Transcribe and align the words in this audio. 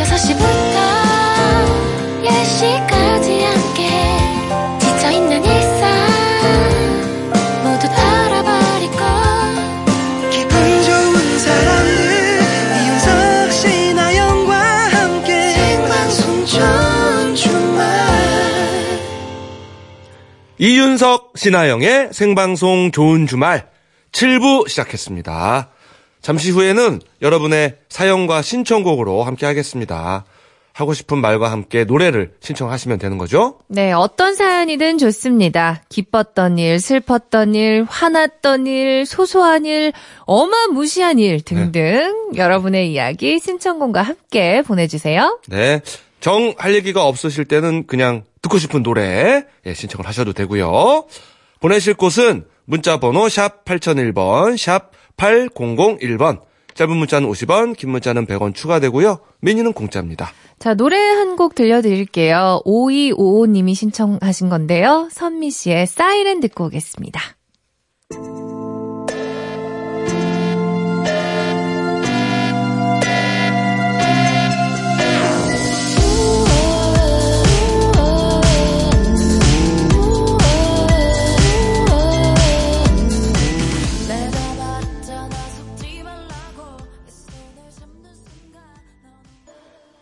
6시부터 0.00 0.76
10시까지 2.24 3.42
함께 3.42 3.88
지쳐있는 4.80 5.44
일상 5.44 5.80
모두 7.62 7.86
털어버리고 7.86 8.96
기분 10.30 10.52
좋은 10.82 11.38
사람들 11.38 12.40
이윤석 12.82 13.52
씨 13.52 13.92
나 13.94 14.16
영과 14.16 14.54
함께. 14.88 15.52
생방송 15.52 16.46
좋은 16.46 17.34
주말. 17.34 17.90
이윤석, 20.58 21.32
신하영의 21.36 22.08
생방송 22.12 22.90
좋은 22.90 23.26
주말. 23.26 23.68
7부 24.12 24.66
시작했습니다. 24.68 25.68
잠시 26.20 26.50
후에는 26.50 27.00
여러분의 27.22 27.76
사연과 27.88 28.42
신청곡으로 28.42 29.22
함께 29.22 29.46
하겠습니다. 29.46 30.24
하고 30.72 30.94
싶은 30.94 31.18
말과 31.18 31.50
함께 31.50 31.84
노래를 31.84 32.32
신청하시면 32.40 32.98
되는 32.98 33.18
거죠? 33.18 33.58
네, 33.66 33.92
어떤 33.92 34.34
사연이든 34.34 34.98
좋습니다. 34.98 35.82
기뻤던 35.88 36.58
일, 36.58 36.78
슬펐던 36.80 37.54
일, 37.54 37.84
화났던 37.88 38.66
일, 38.66 39.04
소소한 39.04 39.66
일, 39.66 39.92
어마무시한 40.26 41.18
일 41.18 41.40
등등 41.42 42.30
여러분의 42.36 42.92
이야기 42.92 43.38
신청곡과 43.40 44.00
함께 44.02 44.62
보내주세요. 44.62 45.40
네. 45.48 45.80
정 46.20 46.54
할 46.58 46.74
얘기가 46.74 47.04
없으실 47.06 47.46
때는 47.46 47.86
그냥 47.86 48.24
듣고 48.42 48.58
싶은 48.58 48.82
노래 48.82 49.44
예, 49.66 49.74
신청을 49.74 50.06
하셔도 50.06 50.32
되고요. 50.32 51.06
보내실 51.60 51.94
곳은 51.94 52.44
문자 52.64 52.98
번호 53.00 53.28
샵 53.28 53.64
8001번 53.64 54.56
샵 54.56 54.92
8001번 55.20 56.40
짧은 56.74 56.96
문자는 56.96 57.28
50원, 57.28 57.76
긴 57.76 57.90
문자는 57.90 58.26
100원 58.26 58.54
추가되고요. 58.54 59.18
미니는 59.40 59.72
공짜입니다. 59.74 60.30
자, 60.58 60.74
노래 60.74 60.96
한 60.96 61.36
곡 61.36 61.54
들려드릴게요. 61.54 62.62
5255님이 62.64 63.74
신청하신 63.74 64.48
건데요. 64.48 65.08
선미 65.10 65.50
씨의 65.50 65.86
사이렌 65.86 66.40
듣고 66.40 66.66
오겠습니다. 66.66 67.20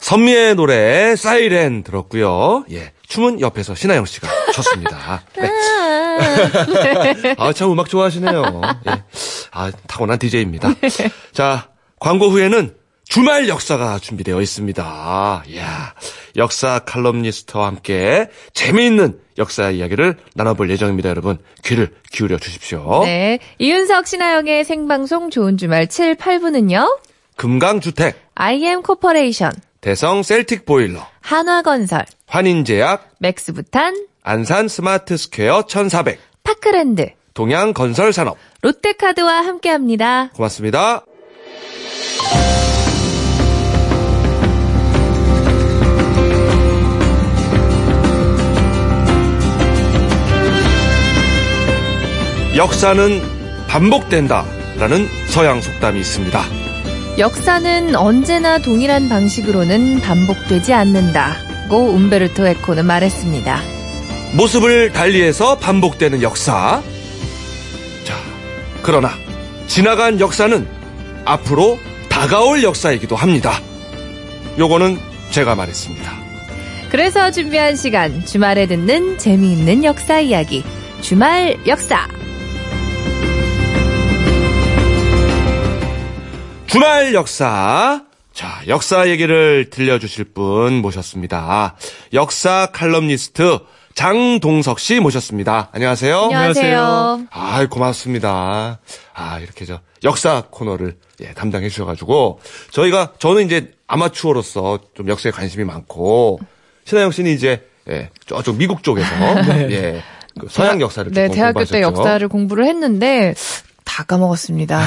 선미의 0.08 0.54
노래 0.54 1.16
사이렌 1.16 1.82
들었고요. 1.82 2.64
예. 2.70 2.92
춤은 3.08 3.42
옆에서 3.42 3.74
신하영 3.74 4.06
씨가 4.06 4.26
췄습니다. 4.54 5.22
네. 5.36 5.50
아, 7.36 7.52
참 7.52 7.70
음악 7.72 7.90
좋아하시네요. 7.90 8.62
예. 8.88 9.02
아, 9.50 9.70
타고난 9.86 10.18
DJ입니다. 10.18 10.70
자, 11.32 11.68
광고 12.00 12.30
후에는 12.30 12.74
주말 13.04 13.48
역사가 13.48 13.98
준비되어 13.98 14.40
있습니다. 14.40 15.44
이야, 15.48 15.94
역사 16.36 16.78
칼럼니스트와 16.78 17.66
함께 17.66 18.30
재미있는 18.54 19.20
역사 19.36 19.68
이야기를 19.68 20.16
나눠볼 20.34 20.70
예정입니다, 20.70 21.10
여러분. 21.10 21.36
귀를 21.66 21.90
기울여 22.12 22.38
주십시오. 22.38 23.02
네. 23.04 23.40
이윤석 23.58 24.06
신하영의 24.06 24.64
생방송 24.64 25.28
좋은 25.28 25.58
주말 25.58 25.86
7, 25.86 26.14
8부는요. 26.14 26.98
금강주택, 27.36 28.18
IM 28.34 28.82
코퍼레이션, 28.82 29.52
대성 29.88 30.22
셀틱 30.22 30.66
보일러, 30.66 31.00
한화건설, 31.22 32.04
환인제약, 32.26 33.08
맥스부탄, 33.20 33.94
안산 34.22 34.68
스마트 34.68 35.16
스퀘어 35.16 35.62
1400, 35.62 36.20
파크랜드, 36.44 37.12
동양건설산업. 37.32 38.36
롯데카드와 38.60 39.46
함께합니다. 39.46 40.28
고맙습니다. 40.34 41.06
역사는 52.58 53.22
반복된다. 53.68 54.44
라는 54.78 55.08
서양 55.28 55.62
속담이 55.62 55.98
있습니다. 55.98 56.67
역사는 57.18 57.96
언제나 57.96 58.58
동일한 58.58 59.08
방식으로는 59.08 59.98
반복되지 60.00 60.72
않는다고 60.72 61.76
움베르토 61.88 62.46
에코는 62.46 62.86
말했습니다. 62.86 63.60
모습을 64.36 64.92
달리해서 64.92 65.58
반복되는 65.58 66.22
역사. 66.22 66.80
자, 68.04 68.14
그러나 68.82 69.10
지나간 69.66 70.20
역사는 70.20 70.64
앞으로 71.24 71.80
다가올 72.08 72.62
역사이기도 72.62 73.16
합니다. 73.16 73.60
요거는 74.56 74.98
제가 75.30 75.56
말했습니다. 75.56 76.12
그래서 76.88 77.32
준비한 77.32 77.74
시간 77.74 78.24
주말에 78.24 78.66
듣는 78.66 79.18
재미있는 79.18 79.82
역사 79.82 80.20
이야기 80.20 80.62
주말 81.00 81.58
역사 81.66 82.06
주말 86.68 87.14
역사. 87.14 88.04
자, 88.34 88.60
역사 88.68 89.08
얘기를 89.08 89.70
들려주실 89.70 90.26
분 90.26 90.74
모셨습니다. 90.74 91.76
역사 92.12 92.68
칼럼니스트 92.72 93.60
장동석 93.94 94.78
씨 94.78 95.00
모셨습니다. 95.00 95.70
안녕하세요. 95.72 96.24
안녕하세요. 96.24 97.20
아, 97.30 97.66
고맙습니다. 97.68 98.80
아, 99.14 99.38
이렇게 99.40 99.64
저 99.64 99.80
역사 100.04 100.44
코너를 100.50 100.96
예, 101.20 101.32
담당해 101.32 101.70
주셔가지고 101.70 102.38
저희가 102.70 103.14
저는 103.18 103.46
이제 103.46 103.72
아마추어로서 103.86 104.78
좀 104.94 105.08
역사에 105.08 105.32
관심이 105.32 105.64
많고 105.64 106.38
신하영 106.84 107.12
씨는 107.12 107.30
이제 107.32 107.66
예, 107.88 108.10
저쪽 108.26 108.56
미국 108.56 108.82
쪽에서 108.82 109.08
예, 109.72 110.02
그 110.38 110.46
서양 110.50 110.80
역사를 110.82 111.10
네 111.10 111.28
대학교 111.28 111.64
때 111.64 111.80
공부하셨죠. 111.80 111.80
역사를 111.80 112.28
공부를 112.28 112.66
했는데 112.66 113.34
다 113.88 114.04
까먹었습니다. 114.04 114.80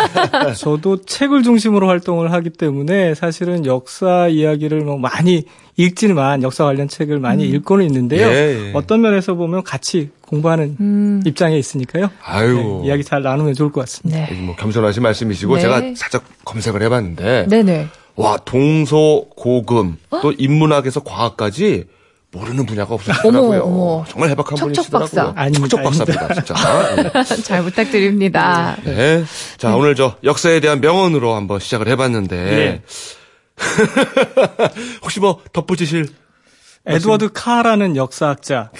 저도 0.56 1.02
책을 1.02 1.42
중심으로 1.42 1.86
활동을 1.86 2.32
하기 2.32 2.50
때문에 2.50 3.14
사실은 3.14 3.66
역사 3.66 4.28
이야기를 4.28 4.80
뭐 4.80 4.96
많이 4.96 5.44
읽지만 5.76 6.42
역사 6.42 6.64
관련 6.64 6.88
책을 6.88 7.20
많이 7.20 7.46
읽고는 7.46 7.84
있는데요. 7.86 8.26
예, 8.26 8.68
예. 8.68 8.72
어떤 8.72 9.02
면에서 9.02 9.34
보면 9.34 9.62
같이 9.62 10.08
공부하는 10.22 10.76
음, 10.80 11.22
입장에 11.26 11.58
있으니까요. 11.58 12.10
아유. 12.24 12.80
네, 12.82 12.88
이야기 12.88 13.04
잘 13.04 13.22
나누면 13.22 13.54
좋을 13.54 13.70
것 13.70 13.82
같습니다. 13.82 14.26
네. 14.26 14.40
뭐 14.40 14.56
겸손하신 14.56 15.02
말씀이시고 15.02 15.56
네. 15.56 15.60
제가 15.60 15.82
살짝 15.96 16.24
검색을 16.46 16.82
해봤는데 16.82 17.46
네네. 17.48 17.88
와 18.16 18.38
동서 18.38 19.24
고금 19.36 19.98
또 20.22 20.32
인문학에서 20.32 21.00
과학까지 21.00 21.84
모르는 22.32 22.64
분야가 22.64 22.94
없으시더라고요. 22.94 23.62
어머, 23.62 23.64
어머. 23.64 24.04
정말 24.08 24.30
해박한 24.30 24.56
척척 24.56 24.90
분이시더라고요. 24.90 25.34
박사. 25.34 25.40
아닙니다, 25.40 25.68
척척 25.68 26.06
박사입니다, 26.06 26.34
진짜. 26.34 27.42
잘 27.42 27.62
부탁드립니다. 27.64 28.76
네. 28.84 28.94
네. 28.94 29.24
자 29.56 29.74
오늘 29.74 29.94
저 29.96 30.14
역사에 30.22 30.60
대한 30.60 30.80
명언으로 30.80 31.34
한번 31.34 31.58
시작을 31.58 31.88
해봤는데 31.88 32.36
예. 32.36 32.82
혹시 35.02 35.18
뭐 35.20 35.40
덧붙이실 35.52 36.08
에드워드 36.86 37.30
카라는 37.34 37.96
역사학자. 37.96 38.70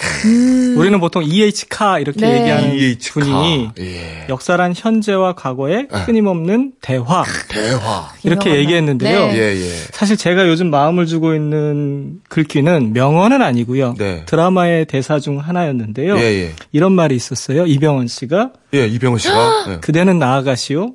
우리는 0.75 0.99
보통 0.99 1.23
E.H. 1.23 1.69
카 1.69 1.99
이렇게 1.99 2.19
네. 2.19 2.39
얘기하는 2.41 2.73
E.H. 2.73 3.13
카. 3.13 3.19
분이 3.19 3.69
예. 3.79 4.25
역사란 4.27 4.73
현재와 4.75 5.33
과거의 5.33 5.87
끊임없는 6.05 6.73
대화 6.81 7.23
대화. 7.47 8.09
이렇게 8.23 8.55
얘기했는데요. 8.55 9.27
네. 9.27 9.37
예 9.37 9.61
예. 9.61 9.69
사실 9.91 10.17
제가 10.17 10.47
요즘 10.47 10.71
마음을 10.71 11.05
주고 11.05 11.35
있는 11.35 12.21
글귀는 12.29 12.93
명언은 12.93 13.41
아니고요. 13.41 13.95
네. 13.97 14.23
드라마의 14.25 14.85
대사 14.85 15.19
중 15.19 15.37
하나였는데요. 15.39 16.17
예 16.17 16.21
예. 16.21 16.51
이런 16.71 16.93
말이 16.93 17.15
있었어요. 17.15 17.67
이병헌 17.67 18.07
씨가 18.07 18.51
예 18.73 18.87
이병헌 18.87 19.19
씨가 19.19 19.65
예. 19.69 19.77
그대는 19.79 20.17
나아가시오. 20.17 20.93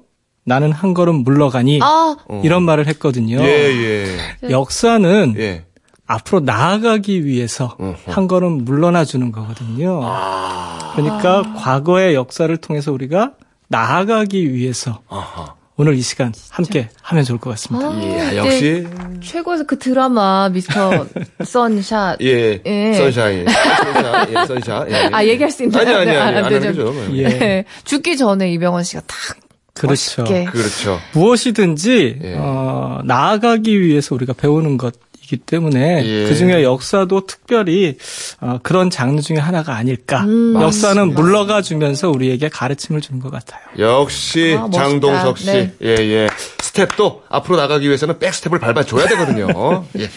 나는 0.49 0.71
한 0.71 0.95
걸음 0.95 1.25
물러가니 1.25 1.81
아, 1.83 2.15
이런 2.45 2.63
말을 2.63 2.87
했거든요. 2.87 3.39
예 3.41 3.47
예. 3.49 4.51
역사는 4.51 5.35
예. 5.39 5.65
앞으로 6.07 6.41
나아가기 6.41 7.25
위해서 7.25 7.77
어허. 7.79 7.95
한 8.13 8.29
걸음 8.29 8.65
물러나 8.65 9.05
주는 9.05 9.33
거거든요. 9.33 10.01
아. 10.05 10.93
그러니까 10.95 11.43
과거의 11.57 12.15
역사를 12.15 12.55
통해서 12.59 12.93
우리가 12.93 13.33
나아가기 13.69 14.53
위해서 14.55 15.01
아하. 15.09 15.55
오늘 15.79 15.95
이 15.95 16.01
시간 16.01 16.33
함께 16.51 16.89
하면 17.03 17.25
좋을 17.25 17.39
것 17.39 17.51
같습니다. 17.51 17.89
아, 17.89 18.01
예 18.03 18.27
이제 18.29 18.37
역시 18.39 18.87
최고에서 19.21 19.65
그 19.65 19.79
드라마 19.79 20.49
미스터 20.49 21.07
선샷. 21.45 22.23
예, 22.23 22.63
예. 22.65 22.95
선샤인, 22.95 23.45
선샤, 23.47 24.27
예, 24.31 24.47
선샤. 24.47 24.87
예, 24.89 24.93
예. 24.95 25.11
아, 25.13 25.23
얘기할 25.25 25.51
수 25.51 25.65
있나요? 25.65 25.83
아니 25.83 25.95
아니 25.95 26.07
네, 26.07 26.17
아니 26.17 26.37
안 26.39 26.45
안 26.45 26.51
되죠. 26.51 26.69
거죠. 26.69 26.93
뭐. 26.93 27.17
예. 27.19 27.29
네. 27.29 27.65
죽기 27.85 28.17
전에 28.17 28.51
이병헌 28.53 28.85
씨가 28.85 29.03
탁 29.07 29.37
그렇죠. 29.75 30.23
멋있게. 30.23 30.45
그렇죠. 30.45 30.99
무엇이든지 31.13 32.21
예. 32.23 32.35
어, 32.39 33.03
나아가기 33.05 33.79
위해서 33.79 34.15
우리가 34.15 34.33
배우는 34.33 34.79
것 34.79 34.95
이기 35.27 35.39
때문에 35.39 36.05
예. 36.05 36.29
그 36.29 36.37
중에 36.37 36.63
역사도 36.63 37.27
특별히 37.27 37.99
어, 38.41 38.61
그런 38.63 38.91
장르 38.91 39.21
중에 39.21 39.39
하나가 39.39 39.75
아닐까. 39.75 40.23
음, 40.23 40.55
역사는 40.61 41.15
물러가 41.15 41.63
주면서 41.63 42.11
우리에게 42.11 42.49
가르침을 42.49 43.01
주는 43.01 43.21
것 43.21 43.33
같아요. 43.33 43.61
역시 43.79 44.57
아. 44.57 44.71
장동석 44.73 45.39
씨. 45.39 45.47
네. 45.47 45.73
예, 45.83 45.97
예. 45.99 46.29
스텝도 46.61 47.25
앞으로 47.29 47.57
나가기 47.57 47.87
위해서는 47.87 48.19
백 48.21 48.35
스텝을 48.35 48.61
밟아줘야 48.61 49.07
되거든요. 49.09 49.85
예. 49.99 50.09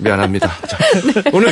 미안합니다. 0.00 0.52
자, 0.68 0.76
오늘 1.32 1.48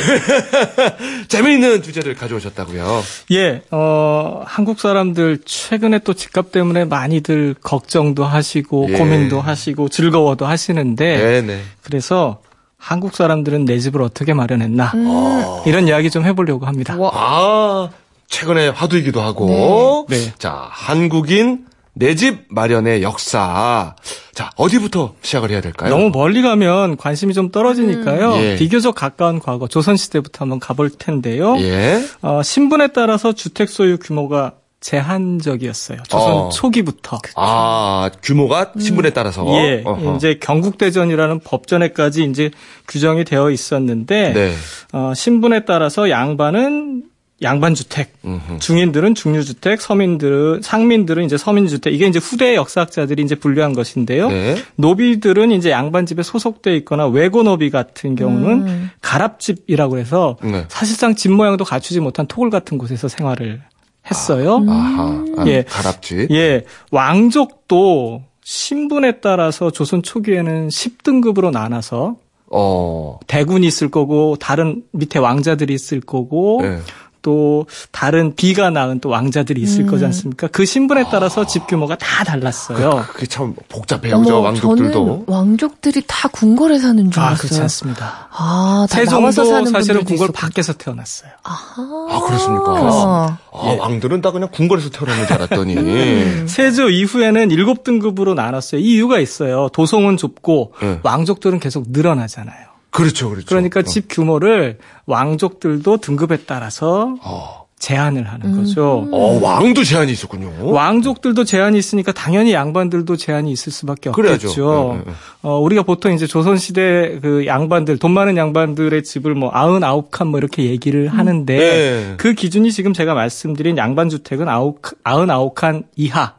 재미있는 1.27 1.81
주제를 1.81 2.13
가져오셨다고요. 2.13 3.03
예, 3.31 3.61
어, 3.71 4.43
한국 4.45 4.79
사람들 4.79 5.39
최근에 5.43 5.99
또 5.99 6.13
집값 6.13 6.51
때문에 6.51 6.85
많이들 6.85 7.55
걱정도 7.63 8.25
하시고 8.25 8.89
예. 8.89 8.97
고민도 8.97 9.41
하시고 9.41 9.89
즐거워도 9.89 10.45
하시는데 10.45 11.17
네, 11.17 11.41
네. 11.41 11.61
그래서 11.81 12.41
한국 12.81 13.15
사람들은 13.15 13.65
내 13.65 13.77
집을 13.77 14.01
어떻게 14.01 14.33
마련했나 14.33 14.91
어. 14.95 15.63
이런 15.67 15.87
이야기 15.87 16.09
좀 16.09 16.25
해보려고 16.25 16.65
합니다. 16.65 16.95
와. 16.97 17.11
아, 17.13 17.89
최근에 18.27 18.69
화두이기도 18.69 19.21
하고. 19.21 20.05
네. 20.09 20.17
네. 20.17 20.33
자, 20.39 20.67
한국인 20.71 21.65
내 21.93 22.15
집 22.15 22.45
마련의 22.49 23.03
역사. 23.03 23.95
자, 24.33 24.49
어디부터 24.55 25.13
시작을 25.21 25.51
해야 25.51 25.61
될까요? 25.61 25.89
너무 25.89 26.09
멀리 26.09 26.41
가면 26.41 26.95
관심이 26.97 27.33
좀 27.33 27.51
떨어지니까요. 27.51 28.33
음. 28.33 28.41
예. 28.41 28.55
비교적 28.55 28.95
가까운 28.95 29.39
과거 29.39 29.67
조선 29.67 29.97
시대부터 29.97 30.45
한번 30.45 30.59
가볼 30.59 30.89
텐데요. 30.91 31.57
예. 31.59 32.01
어, 32.21 32.41
신분에 32.41 32.87
따라서 32.93 33.33
주택 33.33 33.69
소유 33.69 33.97
규모가 33.99 34.53
제한적이었어요. 34.81 35.99
조선 36.09 36.31
어. 36.33 36.49
초기부터. 36.49 37.19
아, 37.35 38.09
규모가 38.21 38.73
신분에 38.77 39.11
따라서. 39.11 39.45
예, 39.63 39.83
어허. 39.85 40.15
이제 40.15 40.37
경국대전이라는 40.41 41.39
법전에까지 41.39 42.23
이제 42.25 42.51
규정이 42.87 43.23
되어 43.23 43.51
있었는데 43.51 44.33
네. 44.33 44.53
어, 44.91 45.13
신분에 45.15 45.65
따라서 45.65 46.09
양반은 46.09 47.03
양반 47.43 47.73
주택, 47.73 48.13
음흠. 48.23 48.59
중인들은 48.59 49.15
중류 49.15 49.43
주택, 49.43 49.81
서민들은 49.81 50.61
상민들은 50.61 51.25
이제 51.25 51.37
서민 51.37 51.67
주택. 51.67 51.91
이게 51.93 52.05
이제 52.05 52.19
후대 52.19 52.55
역사학자들이 52.55 53.23
이제 53.23 53.33
분류한 53.33 53.73
것인데요. 53.73 54.29
네. 54.29 54.55
노비들은 54.75 55.51
이제 55.51 55.71
양반 55.71 56.05
집에 56.05 56.21
소속돼 56.21 56.75
있거나 56.77 57.07
외고 57.07 57.41
노비 57.41 57.71
같은 57.71 58.15
경우는 58.15 58.91
가랍집이라고 59.01 59.97
해서 59.97 60.37
네. 60.43 60.65
사실상 60.69 61.15
집 61.15 61.31
모양도 61.31 61.65
갖추지 61.65 61.99
못한 61.99 62.27
토굴 62.27 62.51
같은 62.51 62.77
곳에서 62.77 63.07
생활을 63.07 63.61
했어요. 64.09 64.63
아하. 64.67 65.25
아, 65.37 65.43
예. 65.47 65.63
가랍집. 65.63 66.31
예, 66.31 66.65
왕족도 66.91 68.23
신분에 68.43 69.19
따라서 69.19 69.71
조선 69.71 70.01
초기에는 70.01 70.69
10등급으로 70.69 71.51
나눠서 71.51 72.15
어. 72.47 73.19
대군이 73.27 73.65
있을 73.67 73.89
거고 73.89 74.35
다른 74.35 74.83
밑에 74.91 75.19
왕자들이 75.19 75.73
있을 75.73 76.01
거고 76.01 76.59
예. 76.63 76.79
또 77.21 77.65
다른 77.91 78.35
비가 78.35 78.69
낳은 78.69 78.99
또 78.99 79.09
왕자들이 79.09 79.61
있을 79.61 79.85
거지 79.85 80.05
않습니까? 80.05 80.47
그 80.47 80.65
신분에 80.65 81.05
따라서 81.11 81.45
집 81.45 81.67
규모가 81.67 81.95
다 81.97 82.23
달랐어요. 82.23 83.05
그 83.13 83.19
게 83.19 83.25
참 83.27 83.55
복잡해요. 83.69 84.19
그죠? 84.19 84.37
어머, 84.37 84.45
왕족들도. 84.47 84.91
저는 84.91 85.23
왕족들이 85.27 86.03
다 86.07 86.27
궁궐에 86.29 86.79
사는 86.79 87.09
줄 87.11 87.21
아, 87.21 87.27
알았어요. 87.27 87.41
그렇지 87.47 87.61
않습니다. 87.61 88.27
아, 88.31 88.87
다 88.89 88.97
세종도 88.97 89.65
사실은 89.65 90.03
궁궐 90.03 90.25
있었고. 90.25 90.33
밖에서 90.33 90.73
태어났어요. 90.73 91.31
아, 91.43 92.21
그렇습니까? 92.27 92.65
아. 92.71 93.37
아, 93.53 93.75
왕들은 93.79 94.21
다 94.21 94.31
그냥 94.31 94.49
궁궐에서 94.51 94.89
태어났는 94.89 95.27
줄 95.27 95.33
알았더니. 95.35 95.77
음. 95.77 96.45
세조 96.47 96.89
이후에는 96.89 97.49
7등급으로 97.49 98.33
나눴어요. 98.33 98.79
이 98.81 98.95
이유가 98.95 99.19
있어요. 99.19 99.69
도성은 99.73 100.17
좁고 100.17 100.73
네. 100.81 100.99
왕족들은 101.03 101.59
계속 101.59 101.85
늘어나잖아요. 101.89 102.70
그렇죠, 102.91 103.29
그렇죠. 103.29 103.47
그러니까 103.47 103.81
집 103.81 104.05
규모를 104.09 104.77
왕족들도 105.05 105.97
등급에 105.97 106.39
따라서 106.45 107.15
어. 107.23 107.61
제한을 107.81 108.31
하는 108.31 108.55
거죠. 108.55 109.07
어, 109.11 109.39
왕도 109.41 109.83
제한이 109.83 110.11
있었군요. 110.11 110.71
왕족들도 110.71 111.43
제한이 111.45 111.79
있으니까 111.79 112.11
당연히 112.11 112.53
양반들도 112.53 113.15
제한이 113.17 113.51
있을 113.51 113.71
수밖에. 113.71 114.11
없겠죠. 114.11 114.93
네, 114.93 114.97
네, 114.99 115.03
네. 115.07 115.17
어, 115.41 115.57
우리가 115.57 115.81
보통 115.81 116.13
이제 116.13 116.27
조선시대 116.27 117.19
그 117.23 117.47
양반들, 117.47 117.97
돈 117.97 118.11
많은 118.11 118.37
양반들의 118.37 119.03
집을 119.03 119.33
뭐 119.33 119.51
99칸 119.51 120.27
뭐 120.27 120.37
이렇게 120.37 120.65
얘기를 120.65 121.07
하는데 121.07 121.57
네. 121.57 122.13
그 122.17 122.33
기준이 122.33 122.71
지금 122.71 122.93
제가 122.93 123.15
말씀드린 123.15 123.77
양반주택은 123.77 124.45
99칸 124.45 125.85
이하. 125.95 126.35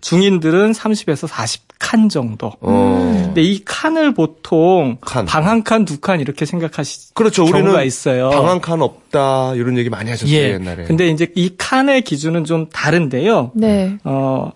중인들은 0.00 0.72
30에서 0.72 1.26
40 1.26 1.69
칸 1.80 2.08
정도. 2.08 2.52
어. 2.60 3.22
근데 3.24 3.42
이 3.42 3.64
칸을 3.64 4.14
보통 4.14 4.98
칸. 5.00 5.24
방한 5.24 5.64
칸, 5.64 5.84
두 5.84 5.98
칸 6.00 6.20
이렇게 6.20 6.44
생각하시 6.44 7.14
그렇죠. 7.14 7.44
경우가 7.46 7.68
우리는 7.70 7.86
있어요. 7.86 8.30
방한 8.30 8.60
칸 8.60 8.80
없다 8.82 9.54
이런 9.56 9.76
얘기 9.78 9.88
많이 9.90 10.10
하셨어요 10.10 10.36
예. 10.36 10.52
옛날에. 10.52 10.84
근데 10.84 11.08
이제 11.08 11.32
이 11.34 11.54
칸의 11.56 12.02
기준은 12.02 12.44
좀 12.44 12.68
다른데요. 12.68 13.50
네. 13.54 13.96
어, 14.04 14.52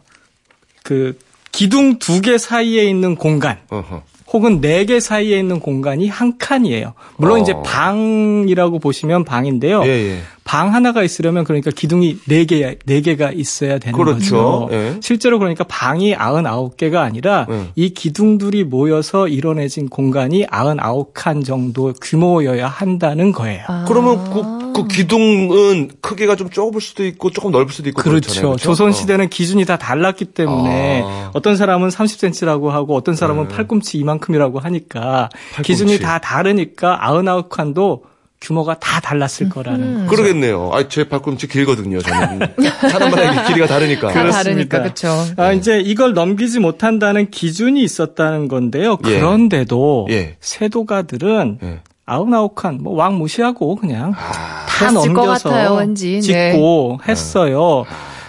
그 0.85 1.19
기둥 1.51 1.99
두 1.99 2.21
개 2.21 2.37
사이에 2.39 2.85
있는 2.85 3.17
공간 3.17 3.59
어허. 3.71 4.03
혹은 4.35 4.61
네 4.61 4.85
개 4.85 5.01
사이에 5.01 5.39
있는 5.39 5.61
공간이 5.61 6.09
한 6.09 6.37
칸이에요. 6.37 6.93
물론 7.17 7.39
어. 7.39 7.43
이제 7.43 7.55
방이라고 7.65 8.81
보시면 8.81 9.25
방인데요. 9.25 9.83
예, 9.85 9.89
예. 9.89 10.19
방 10.45 10.75
하나가 10.75 11.03
있으려면 11.03 11.45
그러니까 11.45 11.71
기둥이 11.71 12.19
네 12.27 12.45
개, 12.45 12.77
네 12.85 13.01
개가 13.01 13.31
있어야 13.33 13.79
되는 13.79 13.97
그렇죠. 13.99 14.67
거죠. 14.69 14.69
예. 14.73 14.97
실제로 15.01 15.39
그러니까 15.39 15.65
방이 15.65 16.15
99개가 16.15 16.97
아니라 16.97 17.47
예. 17.49 17.69
이 17.77 17.95
기둥들이 17.95 18.65
모여서 18.65 19.29
이뤄내진 19.29 19.89
공간이 19.89 20.45
99칸 20.47 21.45
정도 21.47 21.95
규모여야 22.03 22.67
한다는 22.67 23.33
거예요. 23.33 23.63
아. 23.69 23.85
그러면 23.89 24.25
그, 24.33 24.64
그 24.75 24.87
기둥은 24.87 25.91
크기가 26.01 26.37
좀 26.37 26.51
좁을 26.51 26.81
수도 26.81 27.05
있고 27.07 27.31
조금 27.31 27.51
넓을 27.51 27.73
수도 27.73 27.89
있고 27.89 28.03
그렇죠. 28.03 28.21
그렇잖아요. 28.21 28.51
그렇죠? 28.51 28.65
조선 28.65 28.89
어. 28.89 28.93
시대는 28.93 29.29
기준이 29.31 29.65
다 29.65 29.79
달랐기 29.79 30.27
때문에 30.27 31.03
아. 31.05 31.31
어떤 31.33 31.57
사람은 31.57 31.89
30cm라고 31.89 32.69
하고 32.69 32.95
어떤 32.97 33.15
사람은 33.17 33.49
네. 33.49 33.55
팔꿈치 33.55 33.99
이만큼이라고 33.99 34.59
하니까 34.59 35.31
팔꿈치. 35.55 35.63
기준이 35.73 35.99
다 36.01 36.19
다르니까 36.19 36.99
99칸도 37.03 38.03
규모가 38.41 38.79
다 38.79 39.01
달랐을 39.01 39.49
거라는 39.49 40.07
거죠. 40.07 40.17
그러겠네요. 40.17 40.71
아, 40.75 40.87
제 40.89 41.05
발꿈치 41.09 41.49
길거든요. 41.49 42.01
저는 42.03 42.41
사람마다 42.91 43.47
길이가 43.49 43.67
다르니까. 43.67 44.09
그렇습니다. 44.13 44.43
다르니까 44.43 44.79
그렇죠. 44.83 45.09
아, 45.39 45.53
이제 45.53 45.81
이걸 45.81 46.13
넘기지 46.13 46.61
못한다는 46.61 47.31
기준이 47.31 47.83
있었다는 47.83 48.49
건데요. 48.49 48.99
예. 49.07 49.19
그런데도 49.19 50.09
예. 50.11 50.37
세도가들은 50.41 51.59
예. 51.63 51.81
아웃아웃칸 52.07 52.79
뭐왕 52.83 53.19
무시하고 53.19 53.77
그냥 53.77 54.13
아, 54.17 54.67
다 54.67 54.91
넘겨서 54.91 55.49
같아요, 55.49 55.75
왠지. 55.75 56.21
네. 56.21 56.53
짓고 56.53 57.01
했어요. 57.09 57.85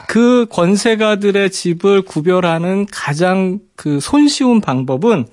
그 0.08 0.46
권세가들의 0.50 1.52
집을 1.52 2.04
구별하는 2.04 2.86
가장 2.92 3.60
그 3.76 4.00
손쉬운 4.00 4.62
방법은 4.62 5.26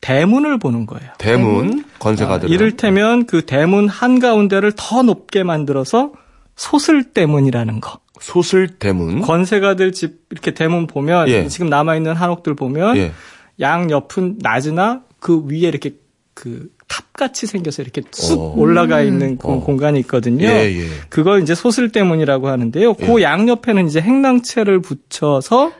대문을 0.00 0.58
보는 0.58 0.86
거예요. 0.86 1.10
대문 1.18 1.84
건세가들. 1.98 2.48
아, 2.48 2.52
이를테면 2.52 3.26
그 3.26 3.44
대문 3.46 3.88
한 3.88 4.18
가운데를 4.18 4.72
더 4.76 5.02
높게 5.02 5.42
만들어서 5.42 6.12
소슬 6.56 7.12
대문이라는 7.12 7.80
거. 7.80 7.98
소슬 8.20 8.68
대문. 8.68 9.20
권세가들 9.20 9.92
집 9.92 10.20
이렇게 10.30 10.54
대문 10.54 10.86
보면 10.86 11.28
예. 11.28 11.48
지금 11.48 11.68
남아 11.68 11.96
있는 11.96 12.14
한옥들 12.14 12.54
보면 12.54 12.96
예. 12.96 13.12
양 13.60 13.90
옆은 13.90 14.38
낮으나 14.40 15.02
그 15.20 15.44
위에 15.46 15.68
이렇게 15.68 15.96
그 16.34 16.68
탑같이 16.88 17.46
생겨서 17.46 17.82
이렇게 17.82 18.02
쑥 18.12 18.38
어. 18.40 18.54
올라가 18.56 19.00
있는 19.00 19.38
그 19.38 19.48
어. 19.48 19.60
공간이 19.60 19.98
있거든요. 20.00 20.46
예, 20.46 20.72
예. 20.72 20.86
그걸 21.08 21.42
이제 21.42 21.54
소슬대문이라고 21.54 22.48
하는데요. 22.48 22.94
그 22.94 23.22
양옆에는 23.22 23.86
이제 23.88 24.00
행랑채를 24.00 24.80
붙여서 24.82 25.72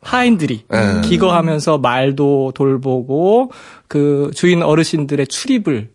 하인들이 0.00 0.64
예. 0.72 1.00
기거하면서 1.08 1.78
말도 1.78 2.52
돌보고 2.54 3.50
그 3.88 4.30
주인 4.34 4.62
어르신들의 4.62 5.26
출입을 5.26 5.90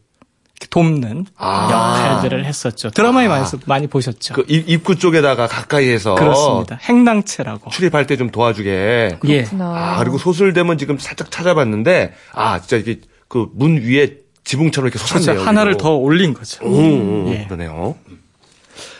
돕는 0.70 1.26
아. 1.36 1.70
역할들을 2.10 2.46
했었죠. 2.46 2.90
드라마에 2.92 3.28
많이, 3.28 3.46
많이 3.66 3.88
보셨죠. 3.88 4.34
그 4.34 4.46
입- 4.48 4.70
입구 4.70 4.96
쪽에다가 4.98 5.46
가까이에서 5.48 6.16
그렇습니다. 6.16 6.78
행랑채라고. 6.82 7.70
출입할 7.70 8.08
때 8.08 8.16
좀 8.16 8.30
도와주게. 8.30 8.70
예. 8.70 9.18
그렇구나. 9.20 9.66
아, 9.96 10.00
그리고 10.00 10.18
소슬대문 10.18 10.78
지금 10.78 10.98
살짝 10.98 11.30
찾아봤는데 11.32 12.14
아, 12.34 12.60
진짜 12.60 12.78
이게 12.78 13.02
그 13.34 13.48
문 13.54 13.78
위에 13.82 14.18
지붕처럼 14.44 14.88
이렇게 14.90 15.04
그렇죠. 15.04 15.20
솟았네요. 15.24 15.46
하나를 15.46 15.74
그리고. 15.74 15.84
더 15.84 15.96
올린 15.96 16.34
거죠. 16.34 16.64
음, 16.66 17.28
음, 17.28 17.34
예. 17.34 17.46
그러네요. 17.46 17.96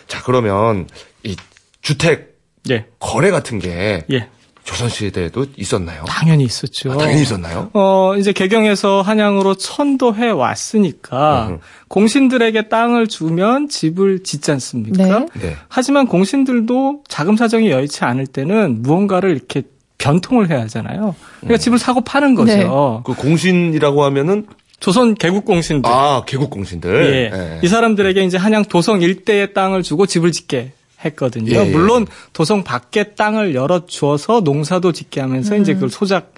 자, 0.08 0.22
그러면 0.24 0.88
이 1.24 1.36
주택 1.82 2.38
예. 2.70 2.86
거래 3.00 3.30
같은 3.30 3.60
게 3.60 4.06
예. 4.12 4.30
조선시대에도 4.64 5.48
있었나요? 5.58 6.06
당연히 6.08 6.46
있었죠. 6.46 6.94
아, 6.94 6.98
당연히 6.98 7.22
있었나요? 7.24 7.70
어, 7.74 8.14
이제 8.18 8.32
개경에서 8.32 9.02
한양으로 9.02 9.56
천도해 9.56 10.30
왔으니까 10.30 11.48
음흠. 11.50 11.60
공신들에게 11.90 12.70
땅을 12.70 13.08
주면 13.08 13.68
집을 13.68 14.24
짓지 14.24 14.52
않습니까? 14.52 15.04
네. 15.20 15.26
네. 15.42 15.56
하지만 15.68 16.08
공신들도 16.08 17.04
자금 17.10 17.36
사정이 17.36 17.70
여의치 17.70 18.06
않을 18.06 18.26
때는 18.28 18.82
무언가를 18.82 19.32
이렇게 19.32 19.64
변통을 20.04 20.50
해야 20.50 20.62
하잖아요. 20.64 21.16
그러니까 21.40 21.58
집을 21.58 21.78
사고 21.80 22.02
파는 22.02 22.36
거죠. 22.36 23.04
그 23.06 23.14
공신이라고 23.14 24.04
하면은 24.04 24.46
조선 24.80 25.16
개국 25.16 25.46
공신들. 25.46 25.90
아 25.90 26.24
개국 26.26 26.50
공신들. 26.50 27.32
예. 27.34 27.38
예. 27.38 27.60
이 27.64 27.68
사람들에게 27.70 28.22
이제 28.24 28.38
한양 28.38 28.66
도성 28.66 29.02
일대의 29.02 29.54
땅을 29.54 29.82
주고 29.82 30.06
집을 30.06 30.34
짓게 30.34 30.74
했거든요. 31.06 31.54
예, 31.54 31.66
예. 31.66 31.72
물론 31.72 32.06
도성 32.34 32.64
밖에 32.66 33.14
땅을 33.16 33.56
열어 33.56 33.86
주어서 33.86 34.42
농사도 34.42 34.92
짓게 34.92 35.22
하면서 35.22 35.56
이제 35.56 35.74
그걸 35.74 35.90
소작 35.90 36.34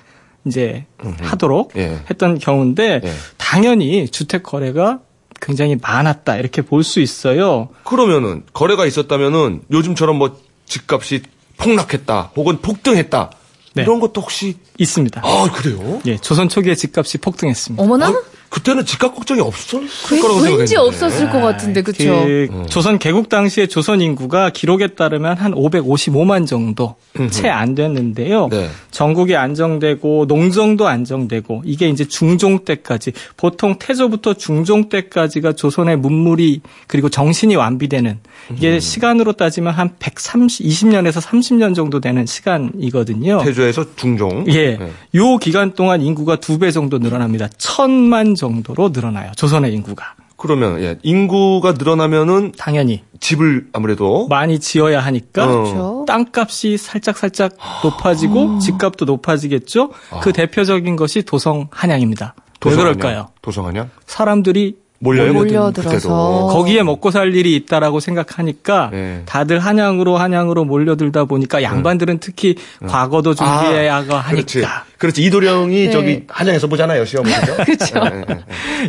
이제 0.46 0.86
하도록 1.22 1.72
예. 1.76 1.98
했던 2.10 2.38
경우인데 2.38 3.02
예. 3.04 3.12
당연히 3.38 4.08
주택 4.08 4.44
거래가 4.44 5.00
굉장히 5.42 5.76
많았다 5.82 6.38
이렇게 6.38 6.62
볼 6.62 6.84
수 6.84 7.00
있어요. 7.00 7.70
그러면은 7.84 8.44
거래가 8.54 8.86
있었다면은 8.86 9.62
요즘처럼 9.72 10.18
뭐 10.18 10.38
집값이 10.66 11.24
폭락했다 11.58 12.32
혹은 12.36 12.58
폭등했다 12.62 13.32
네. 13.75 13.84
이런 13.84 14.00
것도 14.00 14.22
혹시 14.22 14.58
있습니다. 14.77 15.22
아 15.24 15.51
그래요? 15.51 16.01
예, 16.05 16.17
조선 16.17 16.50
초기에 16.50 16.75
집값이 16.75 17.17
폭등했습니다. 17.20 17.84
어머나? 17.84 18.08
아, 18.08 18.22
그때는 18.56 18.86
집값 18.86 19.14
걱정이 19.14 19.42
없었을 19.42 19.86
그, 20.08 20.22
거라고 20.22 20.40
생각했는데. 20.40 20.60
왠지 20.60 20.76
없었을 20.78 21.30
것 21.30 21.42
같은데, 21.42 21.82
그쵸? 21.82 22.06
그 22.06 22.48
어. 22.52 22.66
조선 22.70 22.98
개국 23.00 23.28
당시에 23.28 23.68
조선 23.68 24.00
인구가 24.00 24.50
기록에 24.50 24.88
따르면 24.88 25.36
한 25.38 25.54
555만 25.54 26.48
정도 26.48 26.96
채 27.32 27.50
안 27.50 27.76
됐는데요. 27.76 28.48
네. 28.50 28.70
전국이 28.92 29.36
안정되고 29.36 30.26
농정도 30.28 30.88
안정되고 30.88 31.64
이게 31.66 31.90
이제 31.90 32.06
중종 32.06 32.64
때까지 32.64 33.12
보통 33.36 33.76
태조부터 33.78 34.36
중종 34.36 34.88
때까지가 34.88 35.52
조선의 35.54 35.98
문물이 35.98 36.62
그리고 36.88 37.10
정신이 37.10 37.58
완비되는 37.58 38.20
이게 38.56 38.80
시간으로 38.80 39.34
따지면 39.34 39.74
한 39.74 39.96
130, 40.00 40.66
20년에서 40.66 41.22
30년 41.22 41.76
정도 41.76 42.00
되는 42.00 42.26
시간이거든요. 42.26 43.42
태조에서 43.44 43.96
중종. 43.98 44.46
예. 44.48 44.78
네. 44.78 44.92
요 45.16 45.38
기간 45.38 45.74
동안 45.74 46.02
인구가 46.02 46.38
두 46.38 46.56
배 46.58 46.72
정도 46.72 47.00
늘어납니다. 47.00 47.50
천만 47.58 48.34
정도 48.34 48.45
로 48.75 48.90
늘어나요. 48.90 49.32
조선의 49.36 49.74
인구가. 49.74 50.16
그러면 50.38 50.82
예, 50.82 50.98
인구가 51.02 51.72
늘어나면은 51.74 52.52
당연히 52.58 53.04
집을 53.20 53.68
아무래도 53.74 54.28
많이 54.28 54.60
지어야 54.60 55.00
하니까 55.00 55.46
어. 55.46 55.48
그렇죠. 55.48 56.06
땅값이 56.08 56.78
살짝 56.78 57.18
살짝 57.18 57.54
높아지고 57.84 58.60
집값도 58.60 59.06
높아지겠죠. 59.06 59.92
그 60.22 60.34
대표적인 60.34 60.96
것이 60.98 61.24
도성 61.24 61.68
한양입니다. 61.72 62.36
왜 62.38 62.72
도성하냐? 62.72 62.94
그럴까요? 62.94 63.28
도성하냐? 63.42 63.90
사람들이 64.08 64.78
몰려요? 65.00 65.34
몰려들어서. 65.34 66.48
거기에 66.52 66.84
먹고 66.84 67.12
살 67.12 67.36
일이 67.36 67.56
있다라고 67.56 68.00
생각하니까 68.00 68.90
네. 68.92 69.22
다들 69.25 69.60
한양으로 69.60 70.18
한양으로 70.18 70.66
몰려들다 70.66 71.25
보니까 71.25 71.62
양반들은 71.64 72.20
특히 72.20 72.56
과거도 72.88 73.34
준비해야 73.36 73.98
아, 73.98 74.24
그렇지. 74.30 74.62
하니까 74.62 74.86
그렇지. 74.98 75.24
이도령이 75.24 75.86
네. 75.86 75.92
저기 75.92 76.24
한양에서 76.28 76.68
보잖아요, 76.68 77.06
시험을. 77.06 77.32
그렇죠. 77.66 77.96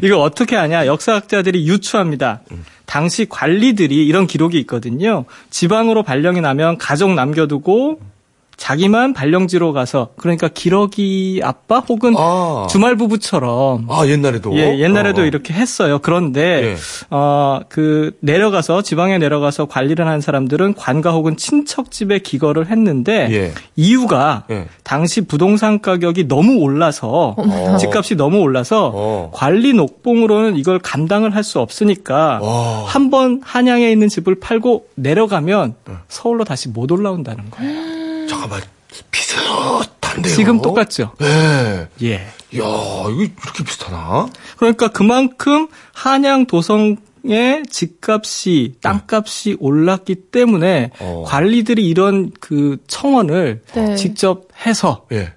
이걸 0.03 0.15
어떻게 0.21 0.57
하냐? 0.57 0.87
역사학자들이 0.87 1.67
유추합니다. 1.67 2.43
당시 2.87 3.27
관리들이 3.29 4.07
이런 4.07 4.27
기록이 4.27 4.59
있거든요. 4.61 5.25
지방으로 5.51 6.03
발령이 6.05 6.41
나면 6.41 6.79
가족 6.79 7.13
남겨두고 7.15 8.01
자기만 8.57 9.13
발령지로 9.13 9.73
가서 9.73 10.09
그러니까 10.17 10.49
기러기 10.49 11.41
아빠 11.45 11.79
혹은 11.81 12.15
아. 12.17 12.67
주말 12.71 12.97
부부처럼 12.97 13.87
아, 13.91 14.07
옛날에도. 14.07 14.57
예, 14.57 14.79
옛날에도 14.79 15.21
어, 15.21 15.25
어. 15.25 15.27
이렇게 15.27 15.53
했어요. 15.53 15.99
그런데 16.03 16.73
예. 16.73 16.77
어, 17.11 17.61
그 17.69 18.17
내려가서 18.21 18.83
지방에 18.83 19.19
내려가서 19.19 19.67
관리를 19.67 20.07
한 20.07 20.21
사람들은 20.21 20.75
관가 20.75 21.13
혹은 21.13 21.37
친척 21.37 21.91
집에 21.91 22.19
기거를 22.19 22.69
했는데 22.71 23.29
예. 23.31 23.53
이유가 23.77 24.45
예. 24.51 24.67
당시 24.85 25.21
부동산 25.23 25.81
가격이 25.81 26.27
너무 26.29 26.57
올라서 26.61 27.35
어머나. 27.37 27.77
집값이 27.77 28.17
너무 28.17 28.39
올라서 28.41 28.91
어. 28.95 29.31
관리 29.35 29.75
녹봉으로는 29.75 30.57
이걸 30.57 30.79
감당을 30.79 31.35
할 31.35 31.47
수 31.47 31.61
없으니까 31.61 32.41
와. 32.43 32.85
한번 32.87 33.41
한양에 33.45 33.93
있는 33.93 34.09
집을 34.09 34.41
팔고 34.41 34.87
내려가면 34.97 35.75
서울로 36.09 36.43
다시 36.43 36.69
못 36.69 36.91
올라온다는 36.91 37.45
거예요. 37.53 38.06
잠깐만. 38.29 38.61
비슷한데요. 39.11 40.35
지금 40.35 40.63
똑같죠? 40.63 41.13
예. 41.23 41.89
예. 42.03 42.15
야, 42.15 42.29
이거 42.53 43.11
이렇게 43.11 43.65
비슷하나? 43.65 44.29
그러니까 44.57 44.89
그만큼 44.89 45.69
한양 45.93 46.47
도성 46.47 46.97
의 47.29 47.65
집값이 47.69 48.75
땅값이 48.81 49.57
올랐기 49.59 50.15
때문에 50.31 50.93
어. 51.01 51.25
관리들이 51.27 51.85
이런 51.89 52.31
그 52.39 52.77
청원을 52.87 53.63
네. 53.75 53.97
직접 53.97 54.47
해서 54.65 55.07
예. 55.11 55.33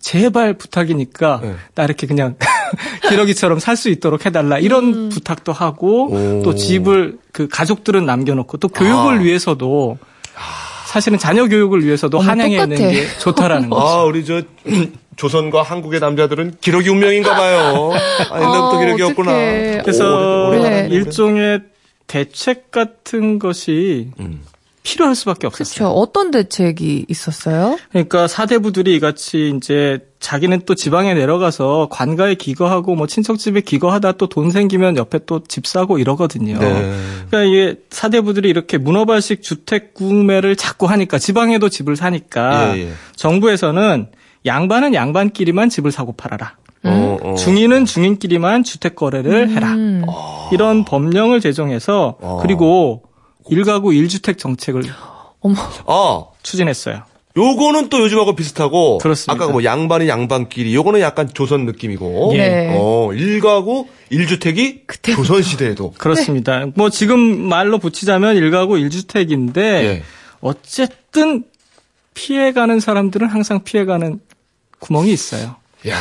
제발 0.00 0.54
부탁이니까 0.54 1.38
네. 1.40 1.54
나 1.76 1.84
이렇게 1.84 2.08
그냥 2.08 2.34
기러기처럼 3.08 3.60
살 3.60 3.76
수 3.76 3.88
있도록 3.88 4.26
해달라 4.26 4.58
이런 4.58 5.10
부탁도 5.10 5.52
하고 5.52 6.10
오. 6.10 6.42
또 6.42 6.56
집을 6.56 7.18
그 7.30 7.46
가족들은 7.46 8.04
남겨놓고 8.04 8.56
또 8.56 8.66
교육을 8.66 9.18
아. 9.18 9.20
위해서도 9.20 9.98
사실은 10.92 11.16
자녀 11.16 11.46
교육을 11.48 11.82
위해서도 11.86 12.18
한양에 12.18 12.56
똑같아. 12.58 12.74
있는 12.74 12.92
게 12.92 13.06
좋다라는 13.18 13.70
거죠. 13.70 13.82
아, 13.86 14.04
우리 14.04 14.26
저 14.26 14.42
조선과 15.16 15.62
한국의 15.62 16.00
남자들은 16.00 16.56
기러기 16.60 16.90
운명인가 16.90 17.34
봐요. 17.34 17.92
아, 18.30 18.36
옛날부터 18.38 18.76
아, 18.76 18.78
기러기였구나. 18.78 19.32
그래서 19.82 20.48
오래 20.48 20.82
네. 20.82 20.88
일종의 20.90 21.60
대책 22.06 22.70
같은 22.70 23.38
것이 23.38 24.10
음. 24.20 24.42
필요할 24.82 25.14
수밖에 25.14 25.46
없었어요. 25.46 25.74
그렇죠. 25.88 25.92
어떤 25.94 26.30
대책이 26.32 27.06
있었어요? 27.08 27.78
그러니까 27.90 28.26
사대부들이 28.26 28.96
이같이 28.96 29.52
이제 29.56 30.00
자기는 30.18 30.62
또 30.66 30.74
지방에 30.74 31.14
내려가서 31.14 31.88
관가에 31.90 32.34
기거하고 32.34 32.94
뭐 32.96 33.06
친척집에 33.06 33.60
기거하다 33.60 34.12
또 34.12 34.26
돈 34.26 34.50
생기면 34.50 34.96
옆에 34.96 35.20
또 35.26 35.40
집 35.46 35.66
사고 35.66 35.98
이러거든요. 35.98 36.58
네. 36.58 36.94
그러니까 37.30 37.42
이게 37.42 37.76
사대부들이 37.90 38.48
이렇게 38.48 38.76
문어발식 38.78 39.42
주택 39.42 39.94
구매를 39.94 40.56
자꾸 40.56 40.86
하니까 40.86 41.18
지방에도 41.18 41.68
집을 41.68 41.94
사니까 41.96 42.76
예, 42.76 42.82
예. 42.82 42.92
정부에서는 43.16 44.08
양반은 44.46 44.94
양반끼리만 44.94 45.68
집을 45.68 45.92
사고 45.92 46.12
팔아라. 46.12 46.56
어, 46.84 47.18
어. 47.22 47.34
중인은 47.34 47.84
중인끼리만 47.84 48.64
주택 48.64 48.96
거래를 48.96 49.50
해라. 49.50 49.72
음. 49.74 50.02
이런 50.52 50.84
법령을 50.84 51.40
제정해서 51.40 52.16
어. 52.20 52.38
그리고 52.42 53.02
일가구 53.48 53.94
일주택 53.94 54.38
정책을 54.38 54.82
어머. 55.40 55.56
아, 55.86 56.24
추진했어요. 56.42 57.02
요거는 57.36 57.88
또 57.88 58.00
요즘하고 58.00 58.34
비슷하고 58.34 58.98
그렇습니다. 58.98 59.32
아까 59.32 59.50
뭐 59.50 59.64
양반이 59.64 60.06
양반끼리 60.06 60.74
요거는 60.74 61.00
약간 61.00 61.30
조선 61.32 61.64
느낌이고 61.64 62.32
네. 62.34 62.76
어, 62.78 63.10
일가구 63.14 63.86
일주택이 64.10 64.82
조선 65.16 65.42
시대에도 65.42 65.92
그렇습니다. 65.92 66.66
뭐 66.74 66.90
지금 66.90 67.18
말로 67.48 67.78
붙이자면 67.78 68.36
일가구 68.36 68.78
일주택인데 68.78 69.62
예. 69.62 70.02
어쨌든 70.40 71.44
피해가는 72.12 72.80
사람들은 72.80 73.28
항상 73.28 73.64
피해가는 73.64 74.20
구멍이 74.80 75.10
있어요. 75.10 75.56
야, 75.88 75.98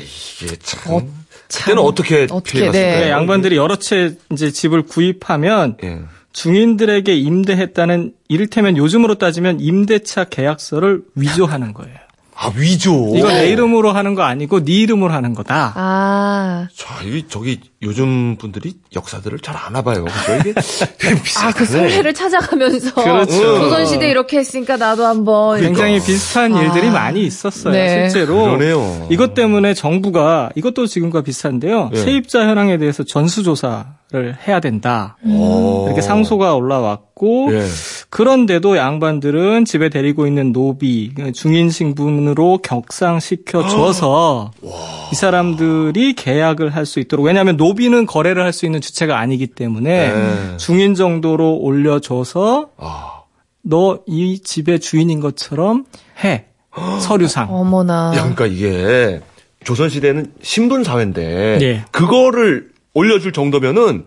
이게 0.00 0.56
참 0.56 0.94
어, 0.94 1.00
그때는 1.48 1.82
어떻게 1.82 2.26
어떻게, 2.30 2.60
피해갔을까요? 2.60 2.94
네. 2.94 3.04
네, 3.04 3.10
양반들이 3.10 3.56
여러 3.56 3.76
채 3.76 4.14
이제 4.32 4.50
집을 4.50 4.82
구입하면 4.82 5.76
예. 5.84 6.00
중인들에게 6.36 7.16
임대했다는 7.16 8.12
이를테면 8.28 8.76
요즘으로 8.76 9.14
따지면 9.14 9.58
임대차 9.58 10.24
계약서를 10.24 11.02
위조하는 11.14 11.72
거예요. 11.72 11.96
아, 12.38 12.50
위조. 12.54 13.12
이거 13.16 13.28
내 13.28 13.48
이름으로 13.48 13.92
하는 13.92 14.14
거 14.14 14.22
아니고 14.22 14.62
네 14.64 14.72
이름으로 14.72 15.10
하는 15.12 15.34
거다. 15.34 15.72
아. 15.74 16.68
자, 16.76 17.02
이 17.02 17.24
저기 17.28 17.60
요즘 17.82 18.36
분들이 18.36 18.74
역사들을 18.94 19.38
잘 19.38 19.56
아나 19.56 19.80
봐요. 19.80 20.04
이게 20.40 20.52
되게 20.98 21.22
비슷하네. 21.22 21.48
아, 21.48 21.52
그 21.52 21.64
선례를 21.64 22.12
찾아가면서. 22.12 22.94
그렇죠. 22.94 23.32
조선 23.58 23.86
시대 23.86 24.10
이렇게 24.10 24.38
했으니까 24.38 24.76
나도 24.76 25.06
한번. 25.06 25.60
굉장히 25.60 25.98
비슷한 25.98 26.54
아. 26.54 26.62
일들이 26.62 26.90
많이 26.90 27.24
있었어요. 27.24 27.72
네. 27.72 28.10
실제로. 28.10 28.42
그러네요. 28.42 29.06
이것 29.10 29.32
때문에 29.32 29.72
정부가 29.72 30.50
이것도 30.56 30.86
지금과 30.86 31.22
비슷한데요. 31.22 31.90
예. 31.94 31.96
세입자 31.96 32.42
현황에 32.48 32.76
대해서 32.76 33.02
전수조사를 33.02 34.36
해야 34.46 34.60
된다. 34.60 35.16
어. 35.24 35.84
이렇게 35.86 36.02
상소가 36.02 36.54
올라왔고 36.54 37.05
예. 37.52 37.64
그런데도 38.10 38.76
양반들은 38.76 39.64
집에 39.64 39.88
데리고 39.88 40.26
있는 40.26 40.52
노비 40.52 41.12
중인 41.32 41.70
신분으로 41.70 42.58
격상시켜 42.62 43.66
줘서 43.68 44.50
이 45.12 45.14
사람들이 45.14 46.12
계약을 46.14 46.74
할 46.74 46.84
수 46.86 47.00
있도록 47.00 47.24
왜냐하면 47.26 47.56
노비는 47.56 48.04
거래를 48.06 48.42
할 48.44 48.52
수 48.52 48.66
있는 48.66 48.80
주체가 48.80 49.18
아니기 49.18 49.46
때문에 49.48 50.12
네. 50.12 50.56
중인 50.58 50.94
정도로 50.94 51.56
올려줘서 51.56 52.70
아, 52.76 53.22
너이 53.62 54.38
집의 54.40 54.80
주인인 54.80 55.20
것처럼 55.20 55.84
해. 56.22 56.44
서류상. 57.00 57.48
어머나. 57.52 58.12
야, 58.14 58.20
그러니까 58.30 58.46
이게 58.46 59.20
조선시대는 59.64 60.32
신분사회인데, 60.42 61.58
예. 61.62 61.84
그거를 61.90 62.68
올려줄 62.94 63.32
정도면은 63.32 64.04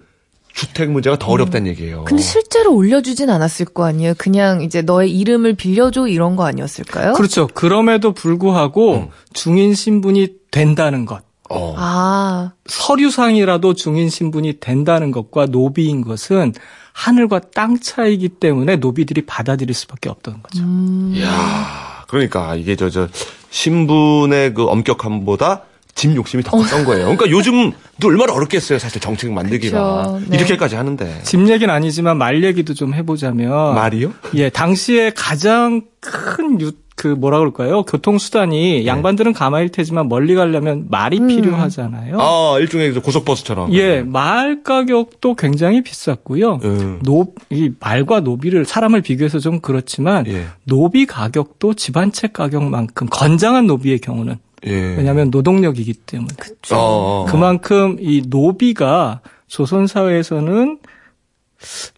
주택 0.59 0.91
문제가 0.91 1.17
더 1.17 1.31
어렵다는 1.31 1.67
얘기예요. 1.67 2.03
근데 2.03 2.21
실제로 2.21 2.75
올려주진 2.75 3.29
않았을 3.29 3.67
거 3.67 3.85
아니에요? 3.85 4.13
그냥 4.17 4.61
이제 4.61 4.81
너의 4.81 5.09
이름을 5.17 5.53
빌려줘 5.53 6.07
이런 6.07 6.35
거 6.35 6.45
아니었을까요? 6.45 7.13
그렇죠. 7.13 7.47
그럼에도 7.47 8.11
불구하고 8.11 8.95
음. 8.95 9.07
중인 9.31 9.73
신분이 9.73 10.27
된다는 10.51 11.05
것. 11.05 11.21
어. 11.49 11.75
아, 11.77 12.51
서류상이라도 12.67 13.73
중인 13.73 14.09
신분이 14.09 14.59
된다는 14.59 15.11
것과 15.11 15.45
노비인 15.45 16.01
것은 16.03 16.53
하늘과 16.91 17.39
땅 17.55 17.79
차이기 17.79 18.27
때문에 18.27 18.75
노비들이 18.75 19.25
받아들일 19.25 19.73
수밖에 19.73 20.09
없던 20.09 20.43
거죠. 20.43 20.61
음. 20.61 21.13
이야, 21.15 22.03
그러니까 22.09 22.55
이게 22.55 22.75
저, 22.75 22.89
저, 22.89 23.07
신분의 23.49 24.53
그 24.53 24.65
엄격함보다 24.65 25.63
집 25.99 26.15
욕심이 26.15 26.41
더 26.43 26.51
컸던 26.51 26.85
거예요. 26.85 27.03
그러니까 27.13 27.29
요즘도 27.29 27.73
얼마나 28.05 28.31
어렵겠어요, 28.31 28.79
사실 28.79 29.01
정책 29.01 29.33
만들기가. 29.33 30.03
그렇죠. 30.03 30.21
네. 30.29 30.37
이렇게까지 30.37 30.75
하는데. 30.75 31.19
집 31.23 31.45
얘기는 31.49 31.73
아니지만 31.73 32.17
말 32.17 32.41
얘기도 32.41 32.73
좀 32.73 32.93
해보자면 32.93 33.75
말이요? 33.75 34.13
예, 34.35 34.49
당시에 34.49 35.11
가장 35.13 35.81
큰 35.99 36.61
유, 36.61 36.71
그 36.95 37.07
뭐라 37.07 37.39
그럴까요? 37.39 37.83
교통수단이 37.83 38.85
양반들은 38.85 39.33
가마일 39.33 39.69
테지만 39.69 40.07
멀리 40.07 40.35
가려면 40.35 40.85
말이 40.89 41.19
필요하잖아요. 41.19 42.17
아, 42.17 42.57
일종의 42.59 42.93
그 42.93 43.01
고속버스처럼. 43.01 43.73
예, 43.73 44.01
말 44.01 44.63
가격도 44.63 45.35
굉장히 45.35 45.83
비쌌고요. 45.83 46.59
음. 46.63 46.99
노, 47.03 47.33
이 47.49 47.71
말과 47.77 48.21
노비를 48.21 48.63
사람을 48.63 49.01
비교해서 49.01 49.39
좀 49.39 49.59
그렇지만 49.59 50.25
예. 50.27 50.45
노비 50.63 51.05
가격도 51.05 51.73
집한채 51.73 52.29
가격만큼 52.31 53.07
건장한 53.09 53.67
노비의 53.67 53.99
경우는 53.99 54.37
예. 54.65 54.71
왜냐하면 54.71 55.29
노동력이기 55.29 55.93
때문에 55.93 56.33
어, 56.71 56.75
어. 56.75 57.25
그만큼 57.29 57.97
이 57.99 58.23
노비가 58.27 59.21
조선 59.47 59.87
사회에서는 59.87 60.79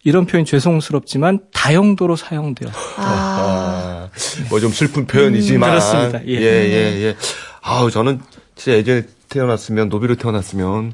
이런 0.04 0.26
표현 0.26 0.44
죄송스럽지만 0.44 1.40
다용도로 1.52 2.16
사용되었다. 2.16 2.78
아, 2.96 4.08
아, 4.10 4.10
뭐좀 4.50 4.72
슬픈 4.72 5.06
표현이지만. 5.06 5.70
음, 5.70 5.72
그렇습니다. 5.72 6.26
예. 6.26 6.32
예, 6.32 6.42
예, 6.42 7.02
예. 7.04 7.16
아우, 7.60 7.90
저는 7.90 8.20
진짜 8.56 8.76
예전에 8.76 9.02
태어났으면, 9.28 9.88
노비로 9.88 10.16
태어났으면, 10.16 10.92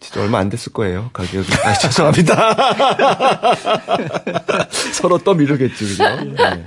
진짜 0.00 0.20
얼마 0.20 0.38
안 0.38 0.48
됐을 0.48 0.72
거예요, 0.72 1.10
가격이. 1.12 1.52
아, 1.64 1.74
죄송합니다. 1.78 2.56
서로 4.94 5.18
또 5.18 5.34
미루겠지, 5.34 5.84
그죠? 5.84 6.04
예. 6.04 6.64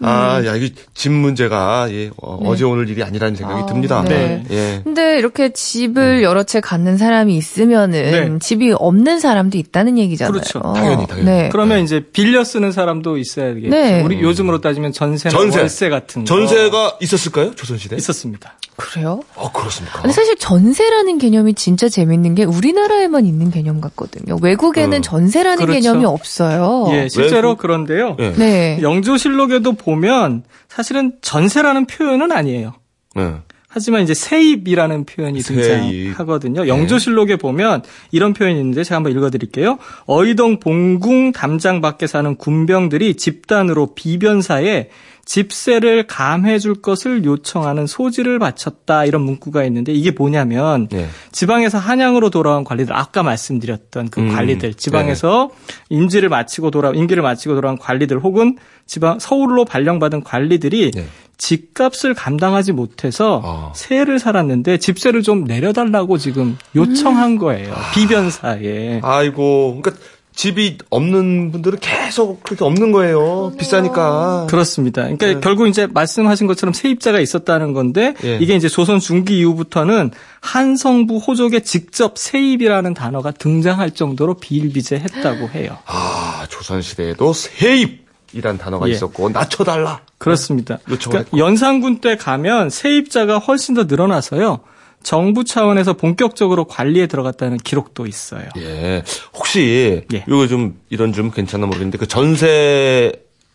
아, 0.00 0.42
야, 0.44 0.54
이게 0.54 0.74
집 0.94 1.10
문제가, 1.12 1.88
예, 1.90 2.10
어, 2.22 2.54
제 2.56 2.64
오늘 2.64 2.88
일이 2.88 3.02
아니라는 3.02 3.36
생각이 3.36 3.62
아, 3.62 3.66
듭니다. 3.66 4.04
네. 4.04 4.44
예. 4.50 4.80
근데 4.84 5.18
이렇게 5.18 5.52
집을 5.52 6.22
여러 6.22 6.42
채 6.42 6.60
갖는 6.60 6.96
사람이 6.96 7.36
있으면은 7.36 7.90
네. 7.90 8.38
집이 8.40 8.72
없는 8.76 9.18
사람도 9.20 9.58
있다는 9.58 9.98
얘기잖아요. 9.98 10.32
그렇죠. 10.32 10.60
당연히, 10.60 11.06
당연히. 11.06 11.26
네. 11.28 11.48
그러면 11.50 11.82
이제 11.82 12.04
빌려 12.12 12.44
쓰는 12.44 12.72
사람도 12.72 13.18
있어야겠죠. 13.18 13.70
네. 13.70 14.02
우리 14.02 14.20
요즘으로 14.20 14.60
따지면 14.60 14.92
전세나 14.92 15.30
전세. 15.36 15.58
월세 15.58 15.88
같은 15.88 16.24
거 16.24 16.26
전세가 16.26 16.98
있었을까요? 17.00 17.54
조선 17.54 17.78
시대? 17.78 17.96
있었습니다. 17.96 18.54
그래요? 18.78 19.20
어, 19.34 19.50
그렇습니까? 19.52 20.00
근데 20.02 20.12
사실 20.14 20.36
전세라는 20.36 21.18
개념이 21.18 21.54
진짜 21.54 21.88
재밌는 21.88 22.36
게 22.36 22.44
우리나라에만 22.44 23.26
있는 23.26 23.50
개념 23.50 23.80
같거든요. 23.80 24.38
외국에는 24.40 24.98
어. 24.98 25.00
전세라는 25.00 25.66
그렇죠. 25.66 25.72
개념이 25.80 26.04
없어요. 26.04 26.88
예, 26.92 27.08
실제로 27.08 27.48
외국- 27.50 27.60
그런데요. 27.62 28.16
예. 28.20 28.32
네. 28.32 28.78
영조실록에도 28.80 29.72
보면 29.72 30.44
사실은 30.68 31.12
전세라는 31.22 31.86
표현은 31.86 32.30
아니에요. 32.32 32.74
네. 33.16 33.34
하지만 33.70 34.02
이제 34.02 34.14
세입이라는 34.14 35.04
표현이 35.04 35.42
세입. 35.42 35.60
등장하거든요. 35.60 36.68
영조실록에 36.68 37.36
보면 37.36 37.82
이런 38.12 38.32
표현이 38.32 38.58
있는데 38.58 38.82
제가 38.84 38.96
한번 38.96 39.12
읽어드릴게요. 39.12 39.78
어이동 40.06 40.58
봉궁 40.60 41.32
담장 41.32 41.80
밖에 41.80 42.06
사는 42.06 42.34
군병들이 42.36 43.16
집단으로 43.16 43.94
비변사에 43.94 44.88
집세를 45.28 46.06
감해 46.06 46.58
줄 46.58 46.74
것을 46.80 47.22
요청하는 47.22 47.86
소지를 47.86 48.38
바쳤다 48.38 49.04
이런 49.04 49.20
문구가 49.22 49.62
있는데 49.64 49.92
이게 49.92 50.10
뭐냐면 50.10 50.88
네. 50.88 51.06
지방에서 51.32 51.76
한양으로 51.76 52.30
돌아온 52.30 52.64
관리들 52.64 52.96
아까 52.96 53.22
말씀드렸던 53.22 54.08
그 54.08 54.22
음, 54.22 54.34
관리들 54.34 54.72
지방에서 54.72 55.50
임지를 55.90 56.30
마치고 56.30 56.70
돌아 56.70 56.92
임기를 56.92 57.22
마치고 57.22 57.54
돌아온 57.56 57.76
관리들 57.76 58.20
혹은 58.20 58.56
지방 58.86 59.18
서울로 59.18 59.66
발령받은 59.66 60.24
관리들이 60.24 60.92
네. 60.92 61.06
집값을 61.36 62.14
감당하지 62.14 62.72
못해서 62.72 63.42
아. 63.44 63.72
세를 63.74 64.18
살았는데 64.18 64.78
집세를 64.78 65.22
좀 65.22 65.44
내려달라고 65.44 66.16
지금 66.16 66.56
요청한 66.74 67.36
거예요 67.36 67.74
비변사에 67.94 69.00
아이고, 69.04 69.82
그러니까 69.82 70.02
집이 70.38 70.78
없는 70.90 71.50
분들은 71.50 71.80
계속 71.80 72.44
그렇게 72.44 72.64
없는 72.64 72.92
거예요. 72.92 73.52
비싸니까. 73.58 74.46
그렇습니다. 74.48 75.02
그러니까 75.02 75.26
네. 75.26 75.40
결국 75.40 75.66
이제 75.66 75.88
말씀하신 75.88 76.46
것처럼 76.46 76.72
세입자가 76.72 77.18
있었다는 77.18 77.72
건데 77.72 78.14
예. 78.22 78.38
이게 78.40 78.54
이제 78.54 78.68
조선 78.68 79.00
중기 79.00 79.40
이후부터는 79.40 80.12
한성부 80.40 81.16
호족의 81.16 81.64
직접 81.64 82.16
세입이라는 82.16 82.94
단어가 82.94 83.32
등장할 83.32 83.90
정도로 83.90 84.34
비일비재했다고 84.34 85.48
해요. 85.48 85.76
아, 85.86 86.46
조선 86.48 86.82
시대에도 86.82 87.32
세입 87.32 88.06
이란 88.32 88.58
단어가 88.58 88.86
예. 88.88 88.92
있었고, 88.92 89.30
낮춰달라. 89.30 90.02
그렇습니다. 90.18 90.78
그러니까 90.84 91.24
연산군 91.36 91.98
때 91.98 92.16
가면 92.16 92.70
세입자가 92.70 93.38
훨씬 93.38 93.74
더 93.74 93.84
늘어나서요. 93.84 94.60
정부 95.02 95.44
차원에서 95.44 95.94
본격적으로 95.94 96.64
관리에 96.64 97.06
들어갔다는 97.06 97.56
기록도 97.58 98.06
있어요. 98.06 98.48
예. 98.58 99.02
혹시, 99.34 100.04
예. 100.12 100.24
이거 100.26 100.46
좀, 100.46 100.78
이런 100.90 101.12
좀 101.12 101.30
괜찮나 101.30 101.66
모르겠는데, 101.66 101.98
그 101.98 102.06
전세 102.06 103.12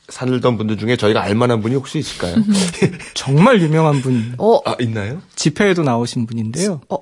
살던 0.10 0.58
분들 0.58 0.78
중에 0.78 0.96
저희가 0.96 1.22
알만한 1.22 1.62
분이 1.62 1.76
혹시 1.76 2.00
있을까요? 2.00 2.36
정말 3.14 3.62
유명한 3.62 4.02
분, 4.02 4.34
어, 4.38 4.60
아, 4.66 4.76
있나요? 4.80 5.22
집회에도 5.36 5.84
나오신 5.84 6.26
분인데요. 6.26 6.82
어, 6.90 6.98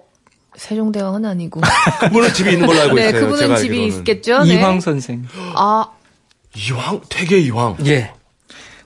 세종대왕은 0.56 1.26
아니고. 1.26 1.62
그분은 2.02 2.34
집이 2.34 2.54
있는 2.54 2.68
걸로 2.68 2.82
알고 2.82 2.96
네, 2.96 3.08
있어요. 3.10 3.22
그분은 3.22 3.40
제가 3.40 3.56
집이 3.58 3.70
알기로는. 3.70 3.98
있겠죠. 4.00 4.44
네. 4.44 4.56
이황 4.56 4.82
선생. 4.82 5.26
아, 5.56 5.88
이황? 6.56 7.02
퇴계 7.10 7.40
이황. 7.40 7.78
예. 7.86 8.12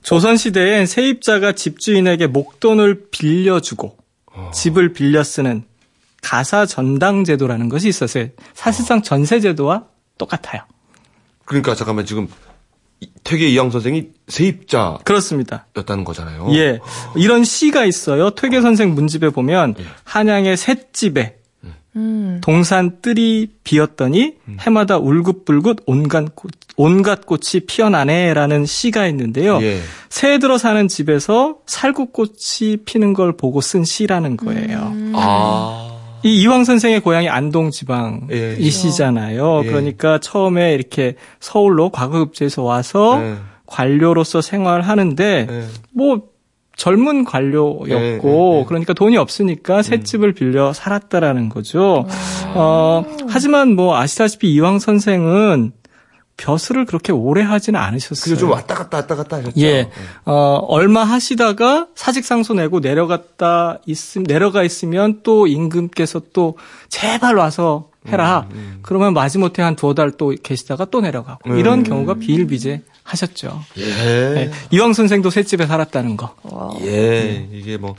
조선시대엔 0.03 0.85
세입자가 0.85 1.53
집주인에게 1.53 2.27
목돈을 2.27 3.07
빌려주고 3.09 3.97
집을 4.53 4.93
빌려 4.93 5.23
쓰는 5.23 5.63
가사 6.21 6.65
전당 6.65 7.23
제도라는 7.23 7.69
것이 7.69 7.87
있었어요. 7.87 8.27
사실상 8.53 9.01
전세 9.01 9.39
제도와 9.39 9.85
똑같아요. 10.17 10.61
그러니까 11.45 11.75
잠깐만, 11.75 12.05
지금, 12.05 12.27
이- 12.99 13.09
퇴계 13.23 13.47
이황 13.49 13.69
선생이 13.69 14.09
세입자였다는 14.27 15.03
그렇습니다. 15.03 15.67
거잖아요. 15.73 16.47
예. 16.53 16.79
이런 17.15 17.43
시가 17.43 17.85
있어요. 17.85 18.31
퇴계 18.31 18.61
선생 18.61 18.95
문집에 18.95 19.29
보면 19.29 19.75
한양의 20.05 20.57
셋집에 20.57 21.37
음. 21.97 22.41
동산 22.43 23.01
뜰이 23.01 23.51
비었더니 23.63 24.35
해마다 24.59 24.97
울긋불긋 24.97 25.83
온갖 25.85 26.35
꽃, 26.35 26.51
온갖 26.77 27.25
꽃이 27.25 27.65
피어나네라는 27.67 28.65
시가 28.65 29.07
있는데요. 29.07 29.61
예. 29.61 29.79
새해 30.09 30.39
들어 30.39 30.57
사는 30.57 30.87
집에서 30.87 31.57
살구꽃이 31.65 32.77
피는 32.85 33.13
걸 33.13 33.37
보고 33.37 33.61
쓴 33.61 33.85
시라는 33.85 34.37
거예요. 34.37 34.93
아. 35.13 35.91
이 36.23 36.41
이황 36.41 36.63
선생의 36.63 37.01
고향이 37.01 37.29
안동 37.29 37.69
지방이시잖아요. 37.69 39.61
예. 39.63 39.67
그러니까 39.67 40.19
처음에 40.19 40.73
이렇게 40.73 41.15
서울로 41.39 41.89
과거급제에서 41.89 42.63
와서 42.63 43.21
예. 43.21 43.35
관료로서 43.67 44.41
생활하는데 44.41 45.47
예. 45.49 45.63
뭐 45.93 46.23
젊은 46.75 47.23
관료였고 47.23 47.89
예, 47.89 47.93
예, 47.93 48.19
예. 48.21 48.65
그러니까 48.67 48.93
돈이 48.93 49.17
없으니까 49.17 49.81
새 49.81 50.01
집을 50.01 50.33
빌려 50.33 50.73
살았다라는 50.73 51.47
거죠. 51.49 52.05
어, 52.53 53.05
하지만 53.29 53.75
뭐 53.75 53.97
아시다시피 53.97 54.51
이황 54.51 54.79
선생은 54.79 55.71
벼슬을 56.37 56.85
그렇게 56.85 57.11
오래 57.11 57.41
하지는 57.41 57.79
않으셨어요. 57.79 58.23
그게 58.23 58.35
좀 58.39 58.51
왔다 58.51 58.75
갔다 58.75 58.97
왔다 58.97 59.15
갔다 59.15 59.37
하셨죠. 59.37 59.53
예. 59.61 59.89
어, 60.25 60.57
얼마 60.67 61.03
하시다가 61.03 61.87
사직상소 61.95 62.53
내고 62.53 62.79
내려갔다 62.81 63.79
있음, 63.85 64.23
내려가 64.23 64.63
있으면 64.63 65.21
또 65.23 65.47
임금께서 65.47 66.21
또 66.33 66.57
제발 66.89 67.35
와서 67.35 67.89
해라. 68.07 68.47
그러면 68.83 69.13
마지못해 69.13 69.61
한 69.63 69.75
두어 69.75 69.93
달 69.95 70.11
또 70.17 70.35
계시다가 70.43 70.85
또 70.85 71.01
내려가고. 71.01 71.49
음. 71.51 71.57
이런 71.57 71.83
경우가 71.83 72.15
비일비재 72.15 72.81
하셨죠. 73.03 73.61
예. 73.77 73.83
네. 73.85 74.51
이황 74.71 74.93
선생도 74.93 75.29
셋집에 75.29 75.65
살았다는 75.65 76.17
거. 76.17 76.35
예, 76.81 77.47
이게 77.51 77.77
뭐 77.77 77.95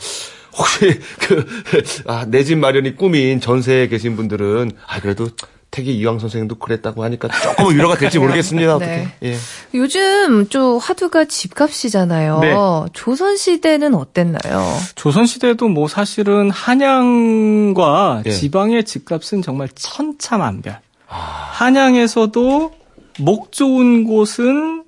혹시 0.56 1.00
그 1.20 1.46
아, 2.06 2.24
내 2.28 2.44
집 2.44 2.58
마련이 2.58 2.96
꿈인 2.96 3.40
전세에 3.40 3.88
계신 3.88 4.14
분들은 4.16 4.72
아 4.86 5.00
그래도 5.00 5.28
박태기 5.76 5.96
이왕 5.98 6.18
선생님도 6.18 6.56
그랬다고 6.56 7.04
하니까 7.04 7.28
조금 7.42 7.74
위로가 7.74 7.96
될지 7.96 8.18
모르겠습니다. 8.18 8.76
어떻게? 8.76 8.90
네. 8.90 9.08
예. 9.22 9.36
요즘 9.74 10.48
좀 10.48 10.78
화두가 10.78 11.26
집값이잖아요. 11.26 12.38
네. 12.40 12.54
조선 12.94 13.36
시대는 13.36 13.94
어땠나요? 13.94 14.64
조선 14.94 15.26
시대도 15.26 15.68
뭐 15.68 15.86
사실은 15.88 16.50
한양과 16.50 18.22
예. 18.26 18.30
지방의 18.30 18.84
집값은 18.84 19.42
정말 19.42 19.68
천차만별. 19.74 20.80
한양에서도 21.06 22.72
목 23.20 23.52
좋은 23.52 24.04
곳은 24.04 24.84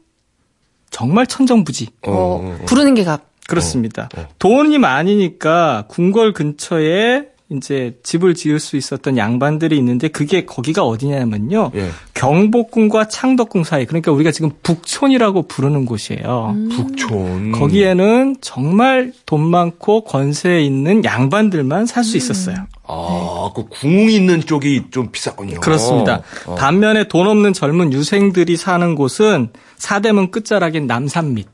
정말 0.90 1.26
천정부지. 1.26 1.88
어, 2.06 2.58
부르는 2.66 2.94
게 2.94 3.04
값. 3.04 3.28
그렇습니다. 3.46 4.08
어, 4.16 4.20
어. 4.20 4.28
돈이 4.38 4.78
많으니까 4.78 5.84
궁궐 5.88 6.32
근처에 6.32 7.28
이제 7.50 7.96
집을 8.02 8.34
지을 8.34 8.60
수 8.60 8.76
있었던 8.76 9.16
양반들이 9.16 9.76
있는데 9.78 10.08
그게 10.08 10.44
거기가 10.44 10.84
어디냐면요. 10.84 11.70
예. 11.76 11.88
경복궁과 12.12 13.08
창덕궁 13.08 13.64
사이. 13.64 13.86
그러니까 13.86 14.12
우리가 14.12 14.32
지금 14.32 14.50
북촌이라고 14.62 15.48
부르는 15.48 15.86
곳이에요. 15.86 16.54
북촌. 16.70 17.52
거기에는 17.52 18.36
정말 18.42 19.12
돈 19.24 19.48
많고 19.48 20.04
권세 20.04 20.60
있는 20.60 21.04
양반들만 21.04 21.86
살수 21.86 22.18
있었어요. 22.18 22.56
아, 22.86 23.50
그궁 23.54 24.10
있는 24.10 24.40
쪽이 24.40 24.84
좀 24.90 25.10
비쌌군요. 25.10 25.60
그렇습니다. 25.60 26.22
어. 26.46 26.54
반면에 26.54 27.08
돈 27.08 27.26
없는 27.28 27.54
젊은 27.54 27.94
유생들이 27.94 28.56
사는 28.56 28.94
곳은 28.94 29.50
사대문 29.76 30.30
끝자락인 30.30 30.86
남산 30.86 31.32
밑. 31.32 31.48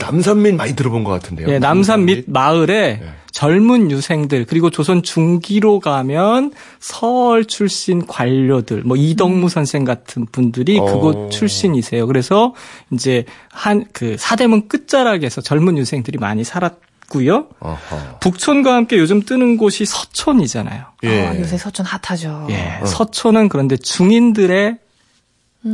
남산민 0.00 0.56
많이 0.56 0.74
들어본 0.74 1.04
것 1.04 1.10
같은데요. 1.12 1.48
예, 1.48 1.58
남산 1.58 2.04
밑 2.04 2.24
마을에 2.28 3.00
예. 3.02 3.08
젊은 3.32 3.90
유생들 3.92 4.44
그리고 4.46 4.70
조선 4.70 5.02
중기로 5.04 5.78
가면 5.78 6.52
서울 6.80 7.44
출신 7.44 8.04
관료들 8.06 8.82
뭐 8.84 8.96
이덕무 8.96 9.48
선생 9.48 9.84
같은 9.84 10.26
분들이 10.26 10.78
어. 10.80 10.84
그곳 10.84 11.30
출신이세요. 11.30 12.06
그래서 12.08 12.54
이제 12.90 13.24
한 13.50 13.84
그 13.92 14.16
사대문 14.18 14.66
끝자락에서 14.68 15.40
젊은 15.42 15.78
유생들이 15.78 16.18
많이 16.18 16.42
살았 16.42 16.72
고요. 17.08 17.48
어허. 17.60 18.18
북촌과 18.20 18.72
함께 18.74 18.96
요즘 18.98 19.22
뜨는 19.22 19.56
곳이 19.56 19.84
서촌이잖아요. 19.84 20.84
예. 21.04 21.26
아, 21.26 21.38
요새 21.38 21.56
서촌 21.58 21.84
핫하죠. 21.86 22.46
예, 22.50 22.80
서촌은 22.86 23.48
그런데 23.48 23.76
중인들의 23.76 24.76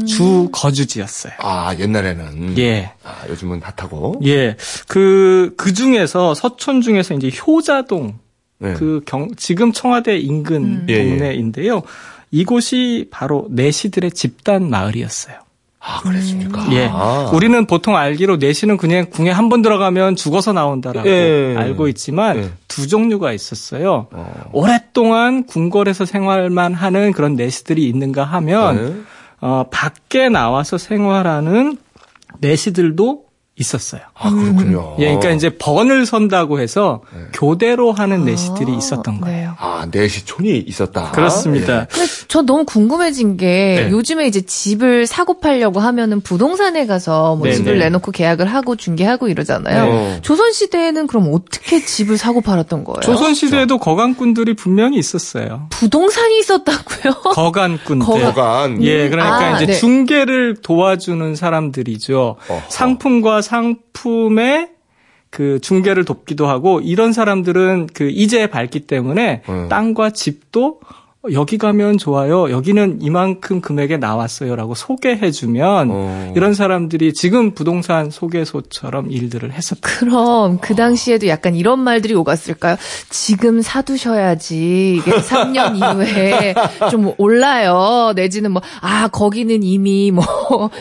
주 0.07 0.49
거주지였어요. 0.53 1.35
아, 1.38 1.75
옛날에는. 1.79 2.59
예. 2.59 2.90
아, 3.05 3.29
요즘은 3.29 3.62
핫하고. 3.62 4.20
예. 4.25 4.57
그, 4.88 5.55
그 5.57 5.72
중에서, 5.72 6.35
서촌 6.35 6.81
중에서 6.81 7.14
이제 7.14 7.31
효자동, 7.46 8.18
네. 8.59 8.72
그 8.75 9.03
경, 9.07 9.29
지금 9.37 9.70
청와대 9.72 10.18
인근 10.18 10.87
예, 10.88 10.94
예. 10.94 11.09
동네인데요. 11.09 11.83
이곳이 12.33 13.07
바로 13.11 13.46
내시들의 13.51 14.11
집단 14.11 14.68
마을이었어요. 14.70 15.37
아, 15.79 16.01
그랬습니까? 16.01 16.66
예. 16.72 16.88
아. 16.90 17.31
우리는 17.33 17.64
보통 17.66 17.94
알기로 17.96 18.38
내시는 18.38 18.77
그냥 18.79 19.07
궁에 19.09 19.31
한 19.31 19.49
번 19.49 19.62
들어가면 19.62 20.16
죽어서 20.16 20.53
나온다라고 20.53 21.09
예. 21.09 21.55
알고 21.57 21.87
있지만 21.88 22.38
예. 22.38 22.51
두 22.66 22.88
종류가 22.88 23.33
있었어요. 23.33 24.09
어. 24.11 24.51
오랫동안 24.53 25.46
궁궐에서 25.46 26.05
생활만 26.05 26.75
하는 26.75 27.12
그런 27.12 27.37
내시들이 27.37 27.87
있는가 27.88 28.25
하면 28.25 28.77
네. 28.77 29.01
어, 29.40 29.64
밖에 29.70 30.29
나와서 30.29 30.79
생활하는 30.79 31.79
내시들도 32.38 33.25
있었어요. 33.59 34.03
아, 34.14 34.31
그렇군요. 34.31 34.97
예, 34.99 35.07
그러니까 35.07 35.31
이제 35.31 35.49
번을 35.49 36.05
선다고 36.05 36.61
해서 36.61 37.01
네. 37.14 37.23
교대로 37.33 37.90
하는 37.90 38.25
내시들이 38.27 38.75
있었던 38.77 39.21
거예요. 39.23 39.49
네. 39.49 39.55
아, 39.59 39.87
내시촌이 39.90 40.59
있었다. 40.66 41.11
그렇습니다. 41.12 41.87
근데 41.90 42.07
저 42.29 42.42
너무 42.42 42.66
궁금해진 42.66 43.38
게 43.38 43.87
네. 43.87 43.90
요즘에 43.90 44.27
이제 44.27 44.42
집을 44.42 45.07
사고 45.07 45.40
팔려고 45.40 45.81
하면은 45.81 46.21
부동산에 46.21 46.87
가서 46.87 47.37
뭐 47.37 47.47
네, 47.47 47.55
집을 47.55 47.79
네. 47.79 47.85
내놓고 47.87 48.12
계약을 48.12 48.47
하고 48.47 48.77
중개하고 48.77 49.29
이러잖아요. 49.29 49.85
네. 49.87 50.19
조선 50.21 50.53
시대에는 50.53 51.07
그럼 51.07 51.31
어떻게 51.33 51.83
집을 51.83 52.19
사고 52.19 52.42
팔았던 52.42 52.85
거예요? 52.85 53.01
조선 53.01 53.33
시대에도 53.33 53.79
거간꾼들이 53.79 54.53
분명히 54.55 54.99
있었어요. 54.99 55.69
부동산이 55.71 56.38
있었다고요? 56.40 57.14
거간꾼들. 57.33 58.07
거간- 58.07 58.35
거간. 58.35 58.83
예, 58.83 59.09
그러니까 59.09 59.37
아, 59.38 59.57
이제 59.57 59.66
네. 59.66 59.73
중개를 59.79 60.57
도와주는 60.62 61.35
사람들이죠. 61.37 62.37
어허. 62.49 62.62
상품과 62.69 63.40
상품의 63.46 64.70
그 65.30 65.61
중개를 65.61 66.04
돕기도 66.04 66.46
하고 66.46 66.80
이런 66.80 67.12
사람들은 67.12 67.88
그 67.92 68.09
이제에 68.09 68.48
밝기 68.48 68.80
때문에 68.80 69.42
음. 69.48 69.68
땅과 69.68 70.11
집도 70.11 70.80
여기 71.33 71.59
가면 71.59 71.98
좋아요. 71.98 72.52
여기는 72.52 72.98
이만큼 73.02 73.61
금액에 73.61 73.96
나왔어요라고 73.96 74.76
소개해 74.76 75.33
주면 75.33 75.88
어. 75.90 76.33
이런 76.37 76.55
사람들이 76.55 77.14
지금 77.14 77.50
부동산 77.50 78.11
소개소처럼 78.11 79.11
일들을 79.11 79.50
했었다. 79.52 79.81
그럼 79.83 80.59
그 80.61 80.76
당시에도 80.76 81.26
약간 81.26 81.57
이런 81.57 81.81
말들이 81.81 82.14
오갔을까요? 82.14 82.76
지금 83.11 83.61
사두셔야지 83.61 84.98
이게 85.00 85.11
3년 85.18 85.76
이후에 85.76 86.55
좀 86.92 87.12
올라요. 87.18 88.12
내지는 88.14 88.52
뭐 88.52 88.62
아 88.81 89.09
거기는 89.09 89.64
이미 89.64 90.12
뭐 90.12 90.24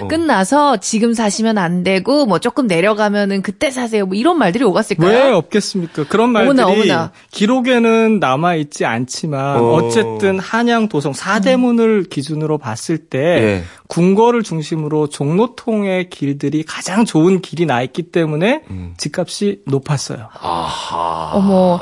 끝나서 0.09 0.77
지금 0.77 1.13
사시면 1.13 1.57
안 1.57 1.83
되고 1.83 2.27
뭐 2.27 2.37
조금 2.37 2.67
내려가면은 2.67 3.41
그때 3.41 3.71
사세요. 3.71 4.05
뭐 4.05 4.15
이런 4.15 4.37
말들이 4.37 4.63
오갔을까요? 4.63 5.09
왜 5.09 5.31
없겠습니까? 5.31 6.03
그런 6.07 6.29
말들이 6.29 6.61
어머나, 6.61 6.71
어머나. 6.71 7.11
기록에는 7.31 8.19
남아 8.19 8.55
있지 8.55 8.85
않지만 8.85 9.57
어. 9.59 9.63
어. 9.75 9.89
쨌든 9.89 10.34
한양 10.39 10.89
도성 10.89 11.13
사대문을 11.13 12.05
기준으로 12.05 12.57
봤을 12.57 12.97
때 12.97 13.19
예. 13.19 13.63
궁궐을 13.87 14.43
중심으로 14.43 15.07
종로통의 15.07 16.09
길들이 16.09 16.63
가장 16.63 17.05
좋은 17.05 17.41
길이 17.41 17.65
나 17.65 17.81
있기 17.81 18.03
때문에 18.03 18.63
음. 18.69 18.93
집값이 18.97 19.63
높았어요. 19.67 20.29
아하. 20.39 21.31
어머. 21.33 21.79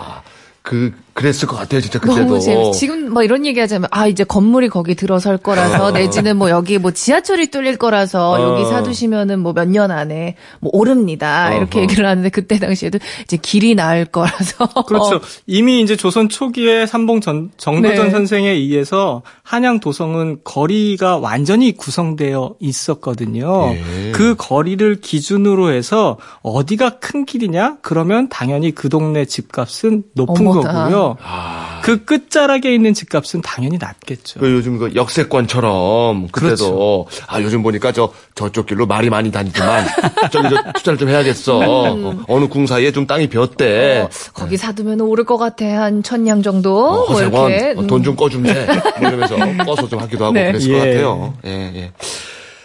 그, 0.61 0.93
그랬을 1.13 1.47
것 1.47 1.55
같아요, 1.57 1.79
진짜 1.79 1.99
그때도. 1.99 2.21
너무 2.21 2.39
재밌어. 2.39 2.71
지금 2.71 3.11
뭐 3.13 3.21
이런 3.23 3.45
얘기 3.45 3.59
하자면, 3.59 3.87
아, 3.91 4.07
이제 4.07 4.23
건물이 4.23 4.69
거기 4.69 4.95
들어설 4.95 5.37
거라서, 5.37 5.91
내지는 5.93 6.37
뭐 6.37 6.49
여기 6.49 6.79
뭐 6.79 6.89
지하철이 6.91 7.51
뚫릴 7.51 7.77
거라서, 7.77 8.31
어. 8.31 8.41
여기 8.41 8.65
사두시면은 8.65 9.39
뭐 9.39 9.53
몇 9.53 9.67
년 9.67 9.91
안에 9.91 10.35
뭐 10.59 10.71
오릅니다. 10.73 11.53
이렇게 11.53 11.77
어허. 11.79 11.83
얘기를 11.83 12.05
하는데, 12.07 12.27
그때 12.29 12.57
당시에도 12.57 12.97
이제 13.23 13.37
길이 13.37 13.75
나을 13.75 14.05
거라서. 14.05 14.67
그렇죠. 14.87 15.21
이미 15.45 15.81
이제 15.81 15.95
조선 15.95 16.29
초기에 16.29 16.87
삼봉 16.87 17.21
전, 17.21 17.51
정도전 17.57 18.05
네. 18.05 18.09
선생에 18.11 18.49
의해서 18.49 19.21
한양 19.43 19.79
도성은 19.81 20.39
거리가 20.43 21.17
완전히 21.17 21.77
구성되어 21.77 22.55
있었거든요. 22.59 23.73
예. 23.75 24.11
그 24.13 24.35
거리를 24.37 24.99
기준으로 25.01 25.71
해서 25.71 26.17
어디가 26.41 26.97
큰 26.99 27.25
길이냐? 27.25 27.77
그러면 27.81 28.29
당연히 28.29 28.71
그 28.71 28.89
동네 28.89 29.25
집값은 29.25 30.03
높은 30.15 30.47
어머나. 30.47 30.71
거고요. 30.85 31.02
아. 31.21 31.81
그 31.83 32.05
끝자락에 32.05 32.73
있는 32.73 32.93
집값은 32.93 33.41
당연히 33.41 33.77
낮겠죠. 33.77 34.39
그 34.39 34.51
요즘 34.51 34.77
그 34.77 34.95
역세권처럼 34.95 36.29
그때도 36.29 37.07
아 37.27 37.41
요즘 37.41 37.61
보니까 37.61 37.91
저 37.91 38.13
저쪽 38.35 38.65
길로 38.67 38.85
말이 38.85 39.09
많이 39.09 39.31
다니지만 39.31 39.85
저기 40.31 40.49
저 40.49 40.71
투자를 40.73 40.97
좀 40.97 41.09
해야겠어. 41.09 41.59
어, 41.59 42.23
어느 42.27 42.47
궁 42.47 42.65
사이에 42.65 42.91
좀 42.91 43.05
땅이 43.05 43.27
비었대. 43.27 44.01
어, 44.01 44.09
거기 44.33 44.57
사두면 44.57 45.01
오를 45.01 45.25
것 45.25 45.37
같아. 45.37 45.65
한 45.65 46.03
천냥 46.03 46.41
정도? 46.41 46.77
어, 46.87 47.11
뭐 47.11 47.21
이렇게. 47.21 47.37
허세권 47.37 47.87
돈좀 47.87 48.15
꺼주면 48.15 48.53
뭐 48.99 49.09
이러면서 49.09 49.35
꺼서 49.65 49.87
좀 49.87 49.99
하기도 49.99 50.25
하고 50.25 50.33
네. 50.33 50.47
그랬을 50.47 50.71
것 50.71 50.85
예. 50.85 50.93
같아요. 50.93 51.33
예, 51.45 51.71
예. 51.75 51.91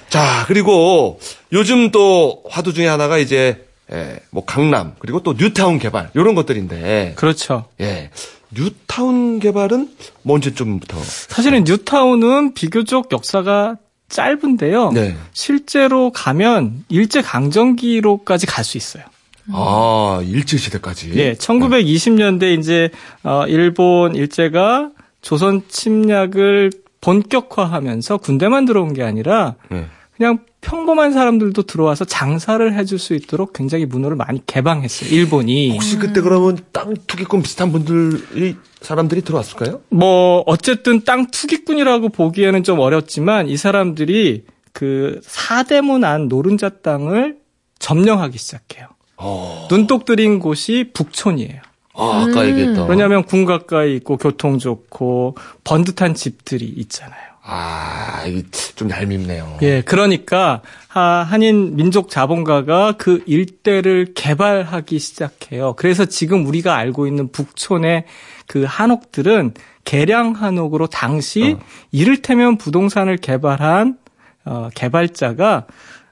자, 0.08 0.44
그리고 0.46 1.18
요즘 1.52 1.90
또 1.90 2.42
화두 2.48 2.72
중에 2.72 2.86
하나가 2.86 3.18
이제 3.18 3.67
예, 3.92 4.20
뭐 4.30 4.44
강남 4.44 4.94
그리고 4.98 5.22
또 5.22 5.34
뉴타운 5.38 5.78
개발 5.78 6.10
이런 6.14 6.34
것들인데 6.34 7.14
그렇죠. 7.16 7.66
예. 7.80 8.10
뉴타운 8.54 9.40
개발은 9.40 9.90
뭐 10.22 10.36
언제쯤부터? 10.36 10.96
사실은 11.02 11.64
뉴타운은 11.64 12.54
비교적 12.54 13.12
역사가 13.12 13.76
짧은데요. 14.08 14.92
네. 14.92 15.16
실제로 15.32 16.10
가면 16.10 16.84
일제 16.88 17.20
강점기로까지 17.22 18.46
갈 18.46 18.64
수 18.64 18.78
있어요. 18.78 19.04
아, 19.52 20.20
일제 20.24 20.56
시대까지. 20.56 21.12
예, 21.16 21.34
1920년대 21.34 22.58
이제 22.58 22.90
어, 23.22 23.44
일본 23.46 24.14
일제가 24.14 24.90
조선 25.22 25.62
침략을 25.68 26.70
본격화하면서 27.00 28.18
군대만 28.18 28.64
들어온 28.64 28.92
게 28.92 29.02
아니라 29.02 29.54
네. 29.70 29.86
그냥 30.18 30.40
평범한 30.60 31.12
사람들도 31.12 31.62
들어와서 31.62 32.04
장사를 32.04 32.76
해줄 32.76 32.98
수 32.98 33.14
있도록 33.14 33.52
굉장히 33.52 33.86
문호를 33.86 34.16
많이 34.16 34.44
개방했어요. 34.44 35.08
일본이. 35.10 35.70
혹시 35.70 35.96
그때 35.96 36.20
그러면 36.20 36.58
땅 36.72 36.94
투기꾼 37.06 37.40
비슷한 37.42 37.70
분들이 37.70 38.56
사람들이 38.80 39.22
들어왔을까요? 39.22 39.80
뭐 39.90 40.42
어쨌든 40.46 41.04
땅 41.04 41.28
투기꾼이라고 41.30 42.08
보기에는 42.08 42.64
좀 42.64 42.80
어렵지만 42.80 43.48
이 43.48 43.56
사람들이 43.56 44.44
그 44.72 45.20
사대문 45.22 46.02
안 46.02 46.26
노른자 46.26 46.68
땅을 46.68 47.36
점령하기 47.78 48.36
시작해요. 48.38 48.88
어. 49.16 49.68
눈독 49.70 50.04
들인 50.04 50.40
곳이 50.40 50.90
북촌이에요. 50.92 51.62
아, 51.94 52.26
아까 52.28 52.46
얘기했던. 52.46 52.88
왜냐하면 52.88 53.22
궁 53.24 53.44
가까이 53.44 53.94
있고 53.96 54.16
교통 54.16 54.58
좋고 54.58 55.36
번듯한 55.62 56.14
집들이 56.14 56.66
있잖아요. 56.66 57.27
아, 57.50 58.24
이게 58.26 58.42
좀 58.76 58.90
얄밉네요. 58.90 59.56
예, 59.62 59.80
그러니까 59.80 60.60
하- 60.88 61.22
한인 61.22 61.76
민족 61.76 62.10
자본가가 62.10 62.92
그 62.98 63.22
일대를 63.26 64.12
개발하기 64.14 64.98
시작해요. 64.98 65.72
그래서 65.78 66.04
지금 66.04 66.46
우리가 66.46 66.76
알고 66.76 67.06
있는 67.06 67.32
북촌의 67.32 68.04
그 68.46 68.64
한옥들은 68.68 69.54
개량 69.84 70.32
한옥으로 70.32 70.88
당시 70.88 71.56
이를테면 71.90 72.58
부동산을 72.58 73.16
개발한 73.16 73.96
어, 74.44 74.68
개발자가 74.74 75.66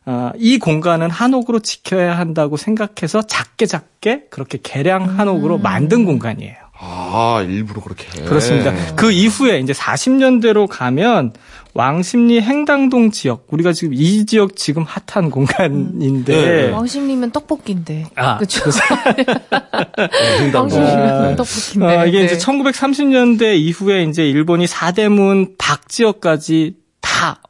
어, 0.07 0.31
이 0.37 0.59
공간은 0.59 1.11
한옥으로 1.11 1.59
지켜야 1.61 2.17
한다고 2.17 2.57
생각해서 2.57 3.23
작게 3.23 3.67
작게 3.67 4.29
그렇게 4.31 4.59
개량 4.63 5.19
한옥으로 5.19 5.59
만든 5.59 6.07
공간이에요. 6.07 6.55
아, 6.79 7.45
일부러 7.47 7.81
그렇게. 7.81 8.07
그렇습니다. 8.25 8.73
그 8.95 9.11
이후에 9.11 9.61
이제 9.61 9.73
40년대로 9.73 10.67
가면 10.69 11.33
왕십리 11.75 12.41
행당동 12.41 13.11
지역, 13.11 13.47
우리가 13.51 13.73
지금 13.75 13.93
이 13.93 14.25
지역 14.25 14.57
지금 14.57 14.85
핫한 14.85 15.31
공간인데, 15.31 16.33
네. 16.35 16.71
왕십리면 16.71 17.33
떡볶이인데. 17.33 18.07
아, 18.15 18.39
그쵸. 18.39 18.71
네, 19.17 20.09
횡단보. 20.41 20.75
왕십리면 20.75 21.23
네. 21.23 21.37
떡볶이인데. 21.37 21.97
어, 21.97 22.07
이게 22.07 22.21
네. 22.21 22.25
이제 22.25 22.39
1930년대 22.39 23.59
이후에 23.59 24.05
이제 24.05 24.27
일본이 24.27 24.67
사대문 24.67 25.57
박 25.59 25.89
지역까지 25.89 26.77
다 27.03 27.43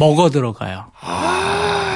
먹어 0.00 0.30
들어가요. 0.30 0.86
아, 1.00 1.93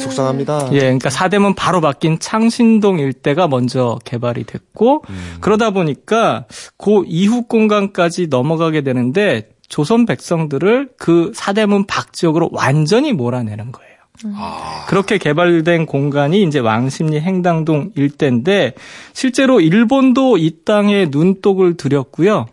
속상합니다. 0.00 0.70
예, 0.72 0.78
그러니까 0.80 1.10
사대문 1.10 1.54
바로 1.54 1.80
바뀐 1.80 2.18
창신동 2.18 2.98
일대가 2.98 3.48
먼저 3.48 3.98
개발이 4.04 4.44
됐고 4.44 5.02
그러다 5.40 5.70
보니까 5.70 6.46
그 6.76 7.02
이후 7.06 7.42
공간까지 7.46 8.28
넘어가게 8.28 8.82
되는데 8.82 9.50
조선 9.68 10.06
백성들을 10.06 10.90
그 10.98 11.32
사대문 11.34 11.86
박 11.86 12.12
지역으로 12.12 12.50
완전히 12.52 13.12
몰아내는 13.12 13.72
거예요. 13.72 13.96
그렇게 14.88 15.18
개발된 15.18 15.84
공간이 15.86 16.42
이제 16.42 16.58
왕십리 16.58 17.20
행당동 17.20 17.90
일대인데 17.96 18.74
실제로 19.12 19.60
일본도 19.60 20.38
이 20.38 20.64
땅에 20.64 21.06
눈독을 21.10 21.76
들였고요. 21.76 22.46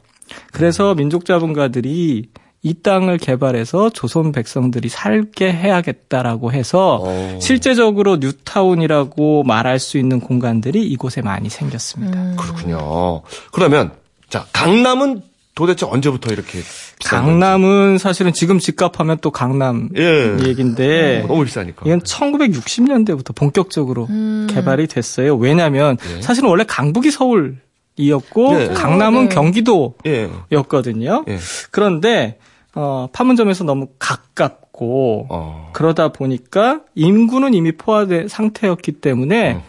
그래서 0.52 0.96
민족 0.96 1.26
자본가들이 1.26 2.26
이 2.66 2.74
땅을 2.74 3.18
개발해서 3.18 3.90
조선 3.90 4.32
백성들이 4.32 4.88
살게 4.88 5.52
해야겠다라고 5.52 6.54
해서 6.54 7.00
어. 7.04 7.40
실제적으로 7.42 8.16
뉴타운이라고 8.16 9.44
말할 9.44 9.80
수 9.80 9.98
있는 9.98 10.22
공간들이 10.22 10.82
이곳에 10.88 11.22
많이 11.22 11.50
생겼습니다. 11.50 12.18
음. 12.22 12.36
그렇군요. 12.40 13.22
그러면, 13.52 13.92
자, 14.30 14.46
강남은 14.54 15.24
도대체 15.56 15.86
언제부터 15.86 16.34
이렇게 16.34 16.60
비싼 17.00 17.26
건지? 17.26 17.40
강남은 17.40 17.98
사실은 17.98 18.32
지금 18.34 18.60
집값하면 18.60 19.18
또 19.22 19.30
강남 19.30 19.90
예. 19.98 20.38
얘기인데 20.48 21.26
너무 21.28 21.44
비싸니까. 21.44 21.84
이건 21.86 22.00
1960년대부터 22.00 23.36
본격적으로 23.36 24.08
음. 24.10 24.48
개발이 24.50 24.88
됐어요. 24.88 25.36
왜냐하면 25.36 25.98
예. 26.16 26.22
사실은 26.22 26.50
원래 26.50 26.64
강북이 26.64 27.12
서울 27.12 27.58
이었고 27.98 28.62
예. 28.62 28.68
강남은 28.70 29.30
네. 29.30 29.36
경기도였거든요. 29.36 31.26
예. 31.28 31.34
예. 31.34 31.38
그런데 31.70 32.40
어, 32.76 33.08
판문점에서 33.14 33.64
너무 33.64 33.88
가깝고 34.00 35.28
어. 35.30 35.70
그러다 35.74 36.10
보니까 36.10 36.82
인구는 36.96 37.54
이미 37.54 37.72
포화된 37.72 38.28
상태였기 38.28 38.94
때문에. 38.94 39.62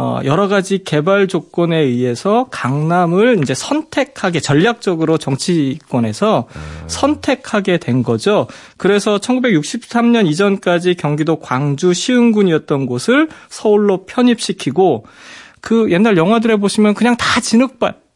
어, 0.00 0.20
여러 0.22 0.46
가지 0.46 0.84
개발 0.84 1.26
조건에 1.26 1.76
의해서 1.76 2.46
강남을 2.52 3.40
이제 3.42 3.52
선택하게 3.52 4.38
전략적으로 4.38 5.18
정치권에서 5.18 6.46
선택하게 6.86 7.78
된 7.78 8.04
거죠. 8.04 8.46
그래서 8.76 9.18
1963년 9.18 10.28
이전까지 10.28 10.94
경기도 10.94 11.40
광주 11.40 11.92
시흥군이었던 11.92 12.86
곳을 12.86 13.28
서울로 13.48 14.06
편입시키고 14.06 15.04
그 15.60 15.90
옛날 15.90 16.16
영화들에 16.16 16.54
보시면 16.58 16.94
그냥 16.94 17.16
다 17.16 17.40
진흙밭 17.40 18.07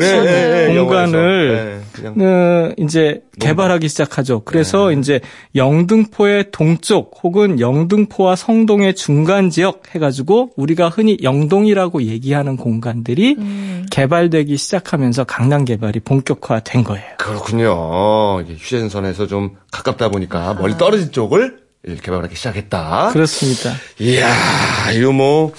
예, 0.00 0.74
공간을 0.76 1.82
어, 2.04 2.72
이제 2.78 3.22
개발하기 3.38 3.88
시작하죠. 3.88 4.42
그래서 4.44 4.92
이제 4.92 5.20
영등포의 5.54 6.46
동쪽 6.52 7.18
혹은 7.22 7.60
영등포와 7.60 8.36
성동의 8.36 8.94
중간 8.94 9.50
지역 9.50 9.82
해가지고 9.94 10.50
우리가 10.56 10.88
흔히 10.88 11.18
영동이라고 11.22 12.02
얘기하는 12.04 12.56
공간들이 12.56 13.36
음. 13.38 13.86
개발되기 13.90 14.56
시작하면서 14.56 15.24
강남 15.24 15.64
개발이 15.64 16.00
본격화된 16.00 16.84
거예요. 16.84 17.04
그렇군요. 17.18 18.42
휴전선에서 18.42 19.26
좀 19.26 19.56
가깝다 19.70 20.08
보니까 20.08 20.54
멀리 20.54 20.76
떨어진 20.78 21.12
쪽을 21.12 21.60
이렇게 21.82 22.02
개발하기 22.02 22.34
시작했다. 22.36 23.10
그렇습니다. 23.12 23.72
이야, 24.00 24.28
이거 24.94 25.12
뭐, 25.12 25.52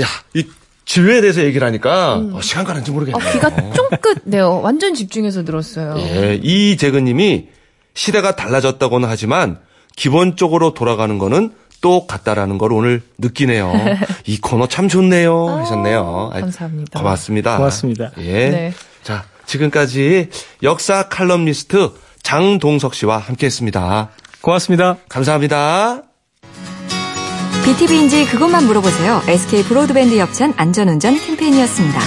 야, 0.00 0.06
이 0.34 0.44
지뢰에 0.88 1.20
대해서 1.20 1.42
얘기를 1.42 1.66
하니까 1.66 2.14
어, 2.32 2.40
시간 2.40 2.64
가는지 2.64 2.90
어, 2.90 2.94
모르겠네요. 2.94 3.32
귀가 3.32 3.50
쫑긋네요. 3.72 4.62
완전 4.62 4.94
집중해서 4.94 5.44
들었어요. 5.44 5.96
예, 5.98 6.40
이재근님이 6.42 7.48
시대가 7.92 8.34
달라졌다고는 8.34 9.06
하지만 9.06 9.58
기본적으로 9.96 10.72
돌아가는 10.72 11.18
거는 11.18 11.52
똑같다라는 11.82 12.56
걸 12.56 12.72
오늘 12.72 13.02
느끼네요. 13.18 13.70
이 14.26 14.40
코너 14.40 14.66
참 14.66 14.88
좋네요. 14.88 15.48
하셨네요. 15.58 16.30
아이, 16.32 16.40
감사합니다. 16.40 16.98
고맙습니다. 16.98 17.56
고맙습니다. 17.58 18.10
예. 18.18 18.48
네. 18.48 18.72
자, 19.02 19.24
지금까지 19.44 20.30
역사 20.62 21.08
칼럼니스트 21.08 21.92
장동석 22.22 22.94
씨와 22.94 23.18
함께 23.18 23.46
했습니다. 23.46 24.08
고맙습니다. 24.40 24.96
감사합니다. 25.10 26.07
BTV인지 27.68 28.24
그것만 28.24 28.64
물어보세요. 28.64 29.20
SK 29.28 29.64
브로드밴드 29.64 30.16
협찬 30.16 30.54
안전운전 30.56 31.18
캠페인이었습니다. 31.18 32.00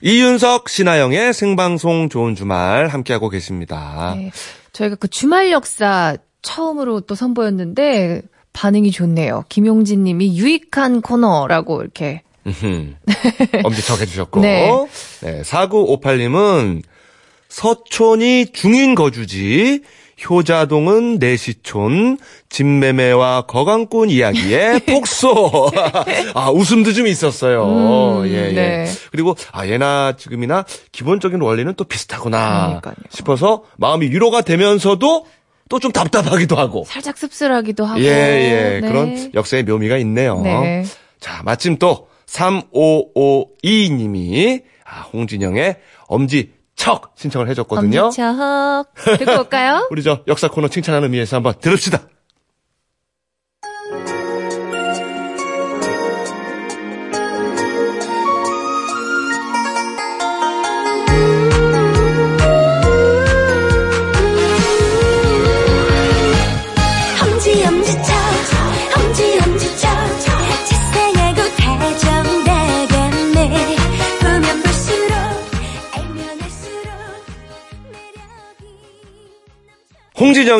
이윤석, 0.00 0.68
신하영의 0.68 1.32
생방송 1.32 2.08
좋은 2.08 2.34
주말 2.34 2.88
함께하고 2.88 3.28
계십니다. 3.28 4.16
네. 4.16 4.32
저희가 4.72 4.96
그 4.96 5.06
주말 5.06 5.52
역사 5.52 6.16
처음으로 6.42 7.02
또 7.02 7.14
선보였는데 7.14 8.22
반응이 8.52 8.90
좋네요. 8.90 9.44
김용진 9.48 10.02
님이 10.02 10.36
유익한 10.36 11.02
코너라고 11.02 11.82
이렇게. 11.82 12.22
음흠. 12.48 12.94
엄지척 13.62 14.00
해주셨고. 14.00 14.40
네. 14.40 14.68
네. 15.20 15.42
4958님은 15.42 16.82
서촌이 17.48 18.46
중인 18.52 18.96
거주지, 18.96 19.82
효자동은 20.28 21.18
내시촌, 21.18 22.18
진매매와 22.48 23.42
거강꾼 23.42 24.10
이야기의 24.10 24.80
폭소. 24.86 25.70
아, 26.34 26.50
웃음도 26.50 26.92
좀 26.92 27.06
있었어요. 27.06 28.20
음, 28.22 28.26
예, 28.28 28.48
예. 28.48 28.52
네. 28.52 28.86
그리고, 29.10 29.36
아, 29.52 29.66
예나 29.66 30.14
지금이나 30.16 30.64
기본적인 30.92 31.40
원리는 31.40 31.72
또 31.76 31.84
비슷하구나. 31.84 32.80
그러니까요. 32.80 32.94
싶어서 33.10 33.62
마음이 33.76 34.06
위로가 34.06 34.42
되면서도 34.42 35.26
또 35.68 35.78
좀 35.78 35.90
답답하기도 35.90 36.54
하고. 36.56 36.84
살짝 36.86 37.16
씁쓸하기도 37.16 37.84
하고. 37.86 38.00
예, 38.00 38.04
예. 38.04 38.80
네. 38.80 38.86
그런 38.86 39.30
역사의 39.32 39.62
묘미가 39.62 39.96
있네요. 39.98 40.40
네. 40.42 40.84
자, 41.18 41.40
마침 41.44 41.78
또 41.78 42.08
3552님이 42.26 44.62
아, 44.84 45.00
홍진영의 45.12 45.76
엄지 46.08 46.52
척 46.82 47.12
신청을 47.14 47.48
해줬거든요. 47.50 48.06
엄지척. 48.06 48.92
듣고 49.18 49.38
올까요? 49.38 49.86
우리 49.92 50.02
저 50.02 50.18
역사 50.26 50.48
코너 50.48 50.66
칭찬하는 50.66 51.06
의미에서 51.06 51.36
한번 51.36 51.54
들읍시다. 51.60 52.00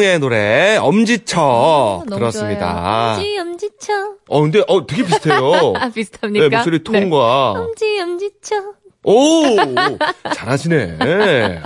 홍진영의 0.02 0.18
노래 0.18 0.76
엄지척 0.76 1.40
아, 1.40 2.02
들었습니다. 2.08 3.14
좋아요. 3.14 3.14
엄지 3.14 3.38
엄지척. 3.38 4.16
어, 4.28 4.42
근데 4.42 4.62
어 4.66 4.86
되게 4.86 5.04
비슷해요. 5.04 5.72
아 5.78 5.88
비슷합니까? 5.88 6.48
네, 6.48 6.56
목소리 6.56 6.78
네. 6.82 6.84
톤과 6.84 7.50
엄지 7.52 8.00
엄지척. 8.00 8.82
오 9.04 9.56
잘하시네. 10.34 10.98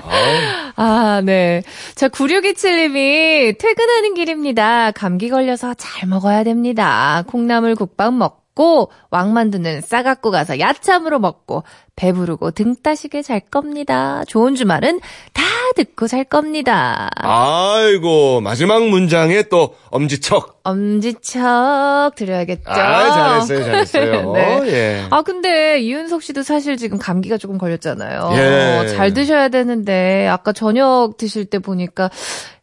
아우. 0.02 0.72
아, 0.76 1.20
네. 1.24 1.62
자, 1.94 2.08
9627님이 2.08 3.58
퇴근하는 3.58 4.14
길입니다. 4.14 4.90
감기 4.92 5.28
걸려서 5.28 5.74
잘 5.74 6.08
먹어야 6.08 6.44
됩니다. 6.44 7.24
콩나물 7.26 7.74
국밥 7.74 8.14
먹, 8.14 8.45
먹고 8.56 8.90
왕 9.10 9.32
만두는 9.34 9.82
싸갖고 9.82 10.30
가서 10.30 10.58
야참으로 10.58 11.18
먹고 11.20 11.62
배부르고 11.94 12.50
등 12.50 12.74
따시게 12.82 13.22
잘 13.22 13.40
겁니다. 13.40 14.22
좋은 14.26 14.54
주말은 14.54 15.00
다 15.32 15.42
듣고 15.76 16.08
잘 16.08 16.24
겁니다. 16.24 17.08
아이고, 17.16 18.40
마지막 18.40 18.86
문장에 18.88 19.44
또 19.44 19.74
엄지척. 19.90 20.60
엄지척 20.64 22.14
드려야겠죠. 22.16 22.70
아, 22.70 23.40
잘했어요, 23.40 23.64
잘했어요. 23.64 24.32
네. 24.34 24.60
예. 24.66 25.06
아, 25.10 25.22
근데 25.22 25.78
이윤석 25.80 26.22
씨도 26.22 26.42
사실 26.42 26.76
지금 26.76 26.98
감기가 26.98 27.38
조금 27.38 27.56
걸렸잖아요. 27.58 28.30
예. 28.34 28.88
잘 28.88 29.14
드셔야 29.14 29.48
되는데, 29.48 30.26
아까 30.28 30.52
저녁 30.52 31.16
드실 31.16 31.46
때 31.46 31.58
보니까 31.58 32.10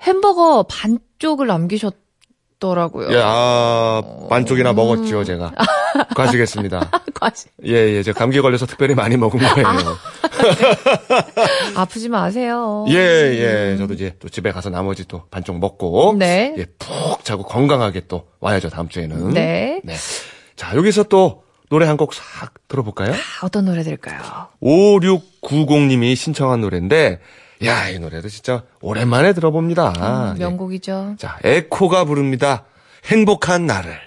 햄버거 0.01 0.65
반 0.69 0.99
쪽을 1.19 1.47
남기셨 1.47 2.02
더라고요. 2.63 3.12
예, 3.12 3.19
아, 3.21 4.02
반쪽이나 4.30 4.71
먹었죠, 4.71 5.26
제가. 5.26 5.52
가시겠습니다. 6.15 6.89
과시. 7.13 7.47
예, 7.65 7.73
예, 7.73 8.04
제가 8.04 8.17
감기 8.17 8.39
걸려서 8.39 8.65
특별히 8.65 8.95
많이 8.95 9.17
먹은 9.17 9.38
거예요. 9.39 9.67
아프지 11.76 12.10
마세요. 12.10 12.86
예, 12.89 12.95
예, 12.95 13.76
저도 13.78 13.93
이제 13.93 14.15
또 14.19 14.30
집에 14.30 14.52
가서 14.52 14.69
나머지 14.69 15.06
또 15.08 15.23
반쪽 15.30 15.60
먹고. 15.60 16.15
네. 16.17 16.56
예, 16.58 16.65
푹 16.80 17.23
자고 17.26 17.43
건강하게 17.43 18.04
또 18.08 18.28
와야죠, 18.39 18.69
다음 18.69 18.88
주에는. 18.88 19.34
네. 19.34 19.82
네. 19.84 19.93
자, 20.56 20.76
여기서 20.76 21.04
또 21.04 21.43
노래 21.69 21.88
한 21.88 21.97
곡 21.97 22.13
싹 22.13 22.54
들어볼까요? 22.67 23.13
아, 23.13 23.45
어떤 23.45 23.65
노래 23.65 23.84
들을까요? 23.84 24.19
5690님이 24.62 26.15
신청한 26.15 26.62
노래인데, 26.62 27.19
야, 27.65 27.89
이 27.89 27.99
노래도 27.99 28.30
진짜 28.30 28.63
오랜만에 28.82 29.34
들어봅니다. 29.34 30.34
음, 30.34 30.39
명곡이죠. 30.39 31.10
예. 31.13 31.15
자, 31.17 31.38
에코가 31.43 32.06
부릅니다. 32.06 32.65
행복한 33.06 33.65
나를. 33.65 33.97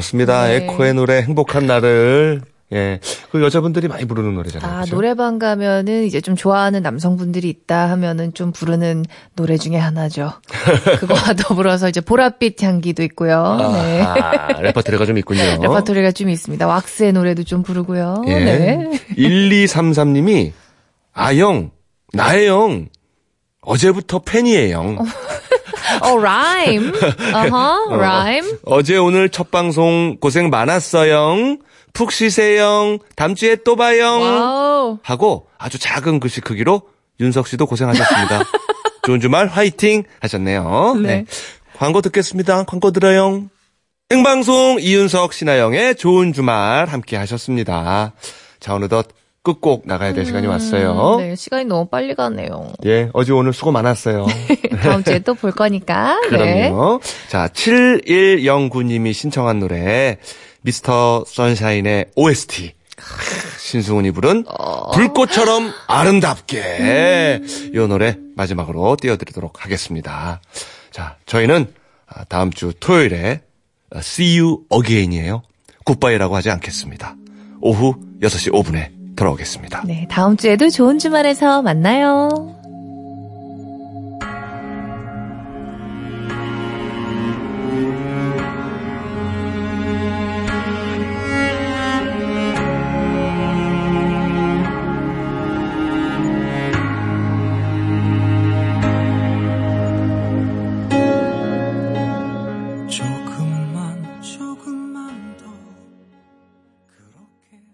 들었습니다. 0.00 0.46
네. 0.46 0.56
에코의 0.56 0.94
노래 0.94 1.22
행복한 1.22 1.66
나를. 1.66 2.42
예, 2.72 3.00
그 3.32 3.42
여자분들이 3.42 3.88
많이 3.88 4.04
부르는 4.04 4.32
노래잖아요. 4.34 4.72
아, 4.72 4.80
그죠? 4.82 4.94
노래방 4.94 5.40
가면은 5.40 6.04
이제 6.04 6.20
좀 6.20 6.36
좋아하는 6.36 6.82
남성분들이 6.82 7.48
있다 7.48 7.90
하면은 7.90 8.32
좀 8.32 8.52
부르는 8.52 9.04
노래 9.34 9.56
중에 9.56 9.76
하나죠. 9.76 10.34
그거와 11.00 11.32
더불어서 11.32 11.88
이제 11.88 12.00
보랏빛 12.00 12.62
향기도 12.62 13.02
있고요. 13.02 13.56
네. 13.72 14.02
아하, 14.02 14.46
레퍼토리가 14.62 15.04
좀 15.04 15.18
있군요. 15.18 15.42
레퍼토리가 15.60 16.12
좀 16.12 16.28
있습니다. 16.28 16.64
왁스의 16.64 17.12
노래도 17.12 17.42
좀 17.42 17.64
부르고요. 17.64 18.22
예. 18.28 18.34
네. 18.38 18.90
1233님이, 19.16 20.52
아, 21.12 21.34
형, 21.34 21.72
나의 22.12 22.46
형, 22.46 22.86
어제부터 23.62 24.20
팬이에요. 24.20 24.96
어, 26.02 26.18
라임. 26.18 26.92
어허, 27.34 27.96
라임. 27.96 28.58
어제 28.64 28.96
오늘 28.96 29.28
첫 29.28 29.50
방송 29.50 30.16
고생 30.20 30.50
많았어요. 30.50 31.56
푹 31.92 32.12
쉬세요. 32.12 32.98
다음 33.16 33.34
주에 33.34 33.56
또 33.64 33.76
봐요. 33.76 34.98
하고 35.02 35.48
아주 35.58 35.78
작은 35.78 36.20
글씨 36.20 36.40
크기로 36.40 36.82
윤석 37.20 37.48
씨도 37.48 37.66
고생하셨습니다. 37.66 38.44
좋은 39.06 39.20
주말 39.20 39.46
화이팅 39.46 40.04
하셨네요. 40.20 40.96
네. 41.02 41.24
광고 41.76 42.00
듣겠습니다. 42.02 42.64
광고 42.64 42.90
들어요. 42.90 43.44
생방송 44.10 44.78
이윤석 44.80 45.32
신하영의 45.32 45.94
좋은 45.96 46.32
주말 46.32 46.88
함께 46.88 47.16
하셨습니다. 47.16 48.12
자, 48.58 48.74
어느덧 48.74 49.08
끝곡 49.42 49.84
나가야 49.86 50.12
될 50.12 50.26
시간이 50.26 50.46
왔어요. 50.46 51.16
네, 51.18 51.34
시간이 51.34 51.64
너무 51.64 51.86
빨리 51.88 52.14
가네요. 52.14 52.72
예, 52.84 53.08
어제 53.14 53.32
오늘 53.32 53.52
수고 53.54 53.72
많았어요. 53.72 54.26
다음 54.82 55.02
주에 55.02 55.18
또 55.20 55.34
볼 55.34 55.52
거니까. 55.52 56.18
네. 56.30 56.68
그럼요. 56.70 57.00
자, 57.28 57.48
7109님이 57.48 59.14
신청한 59.14 59.60
노래, 59.60 60.18
미스터 60.62 61.24
선샤인의 61.26 62.06
OST. 62.16 62.74
신승훈이 63.58 64.10
부른 64.10 64.44
불꽃처럼 64.92 65.72
아름답게 65.86 67.40
이 67.72 67.76
노래 67.88 68.18
마지막으로 68.36 68.96
띄워드리도록 69.00 69.64
하겠습니다. 69.64 70.42
자, 70.90 71.16
저희는 71.24 71.72
아, 72.06 72.24
다음 72.24 72.50
주 72.52 72.74
토요일에 72.78 73.40
아, 73.94 73.98
See 74.00 74.38
You 74.38 74.64
Again이에요. 74.70 75.42
굿바이라고 75.84 76.36
하지 76.36 76.50
않겠습니다. 76.50 77.16
오후 77.62 77.94
6시 78.20 78.52
5분에 78.52 78.99
돌아오겠습니다. 79.20 79.82
네, 79.86 80.06
다음 80.08 80.36
주에도 80.36 80.70
좋은 80.70 80.98
주말에서 80.98 81.60
만나요. 81.62 82.59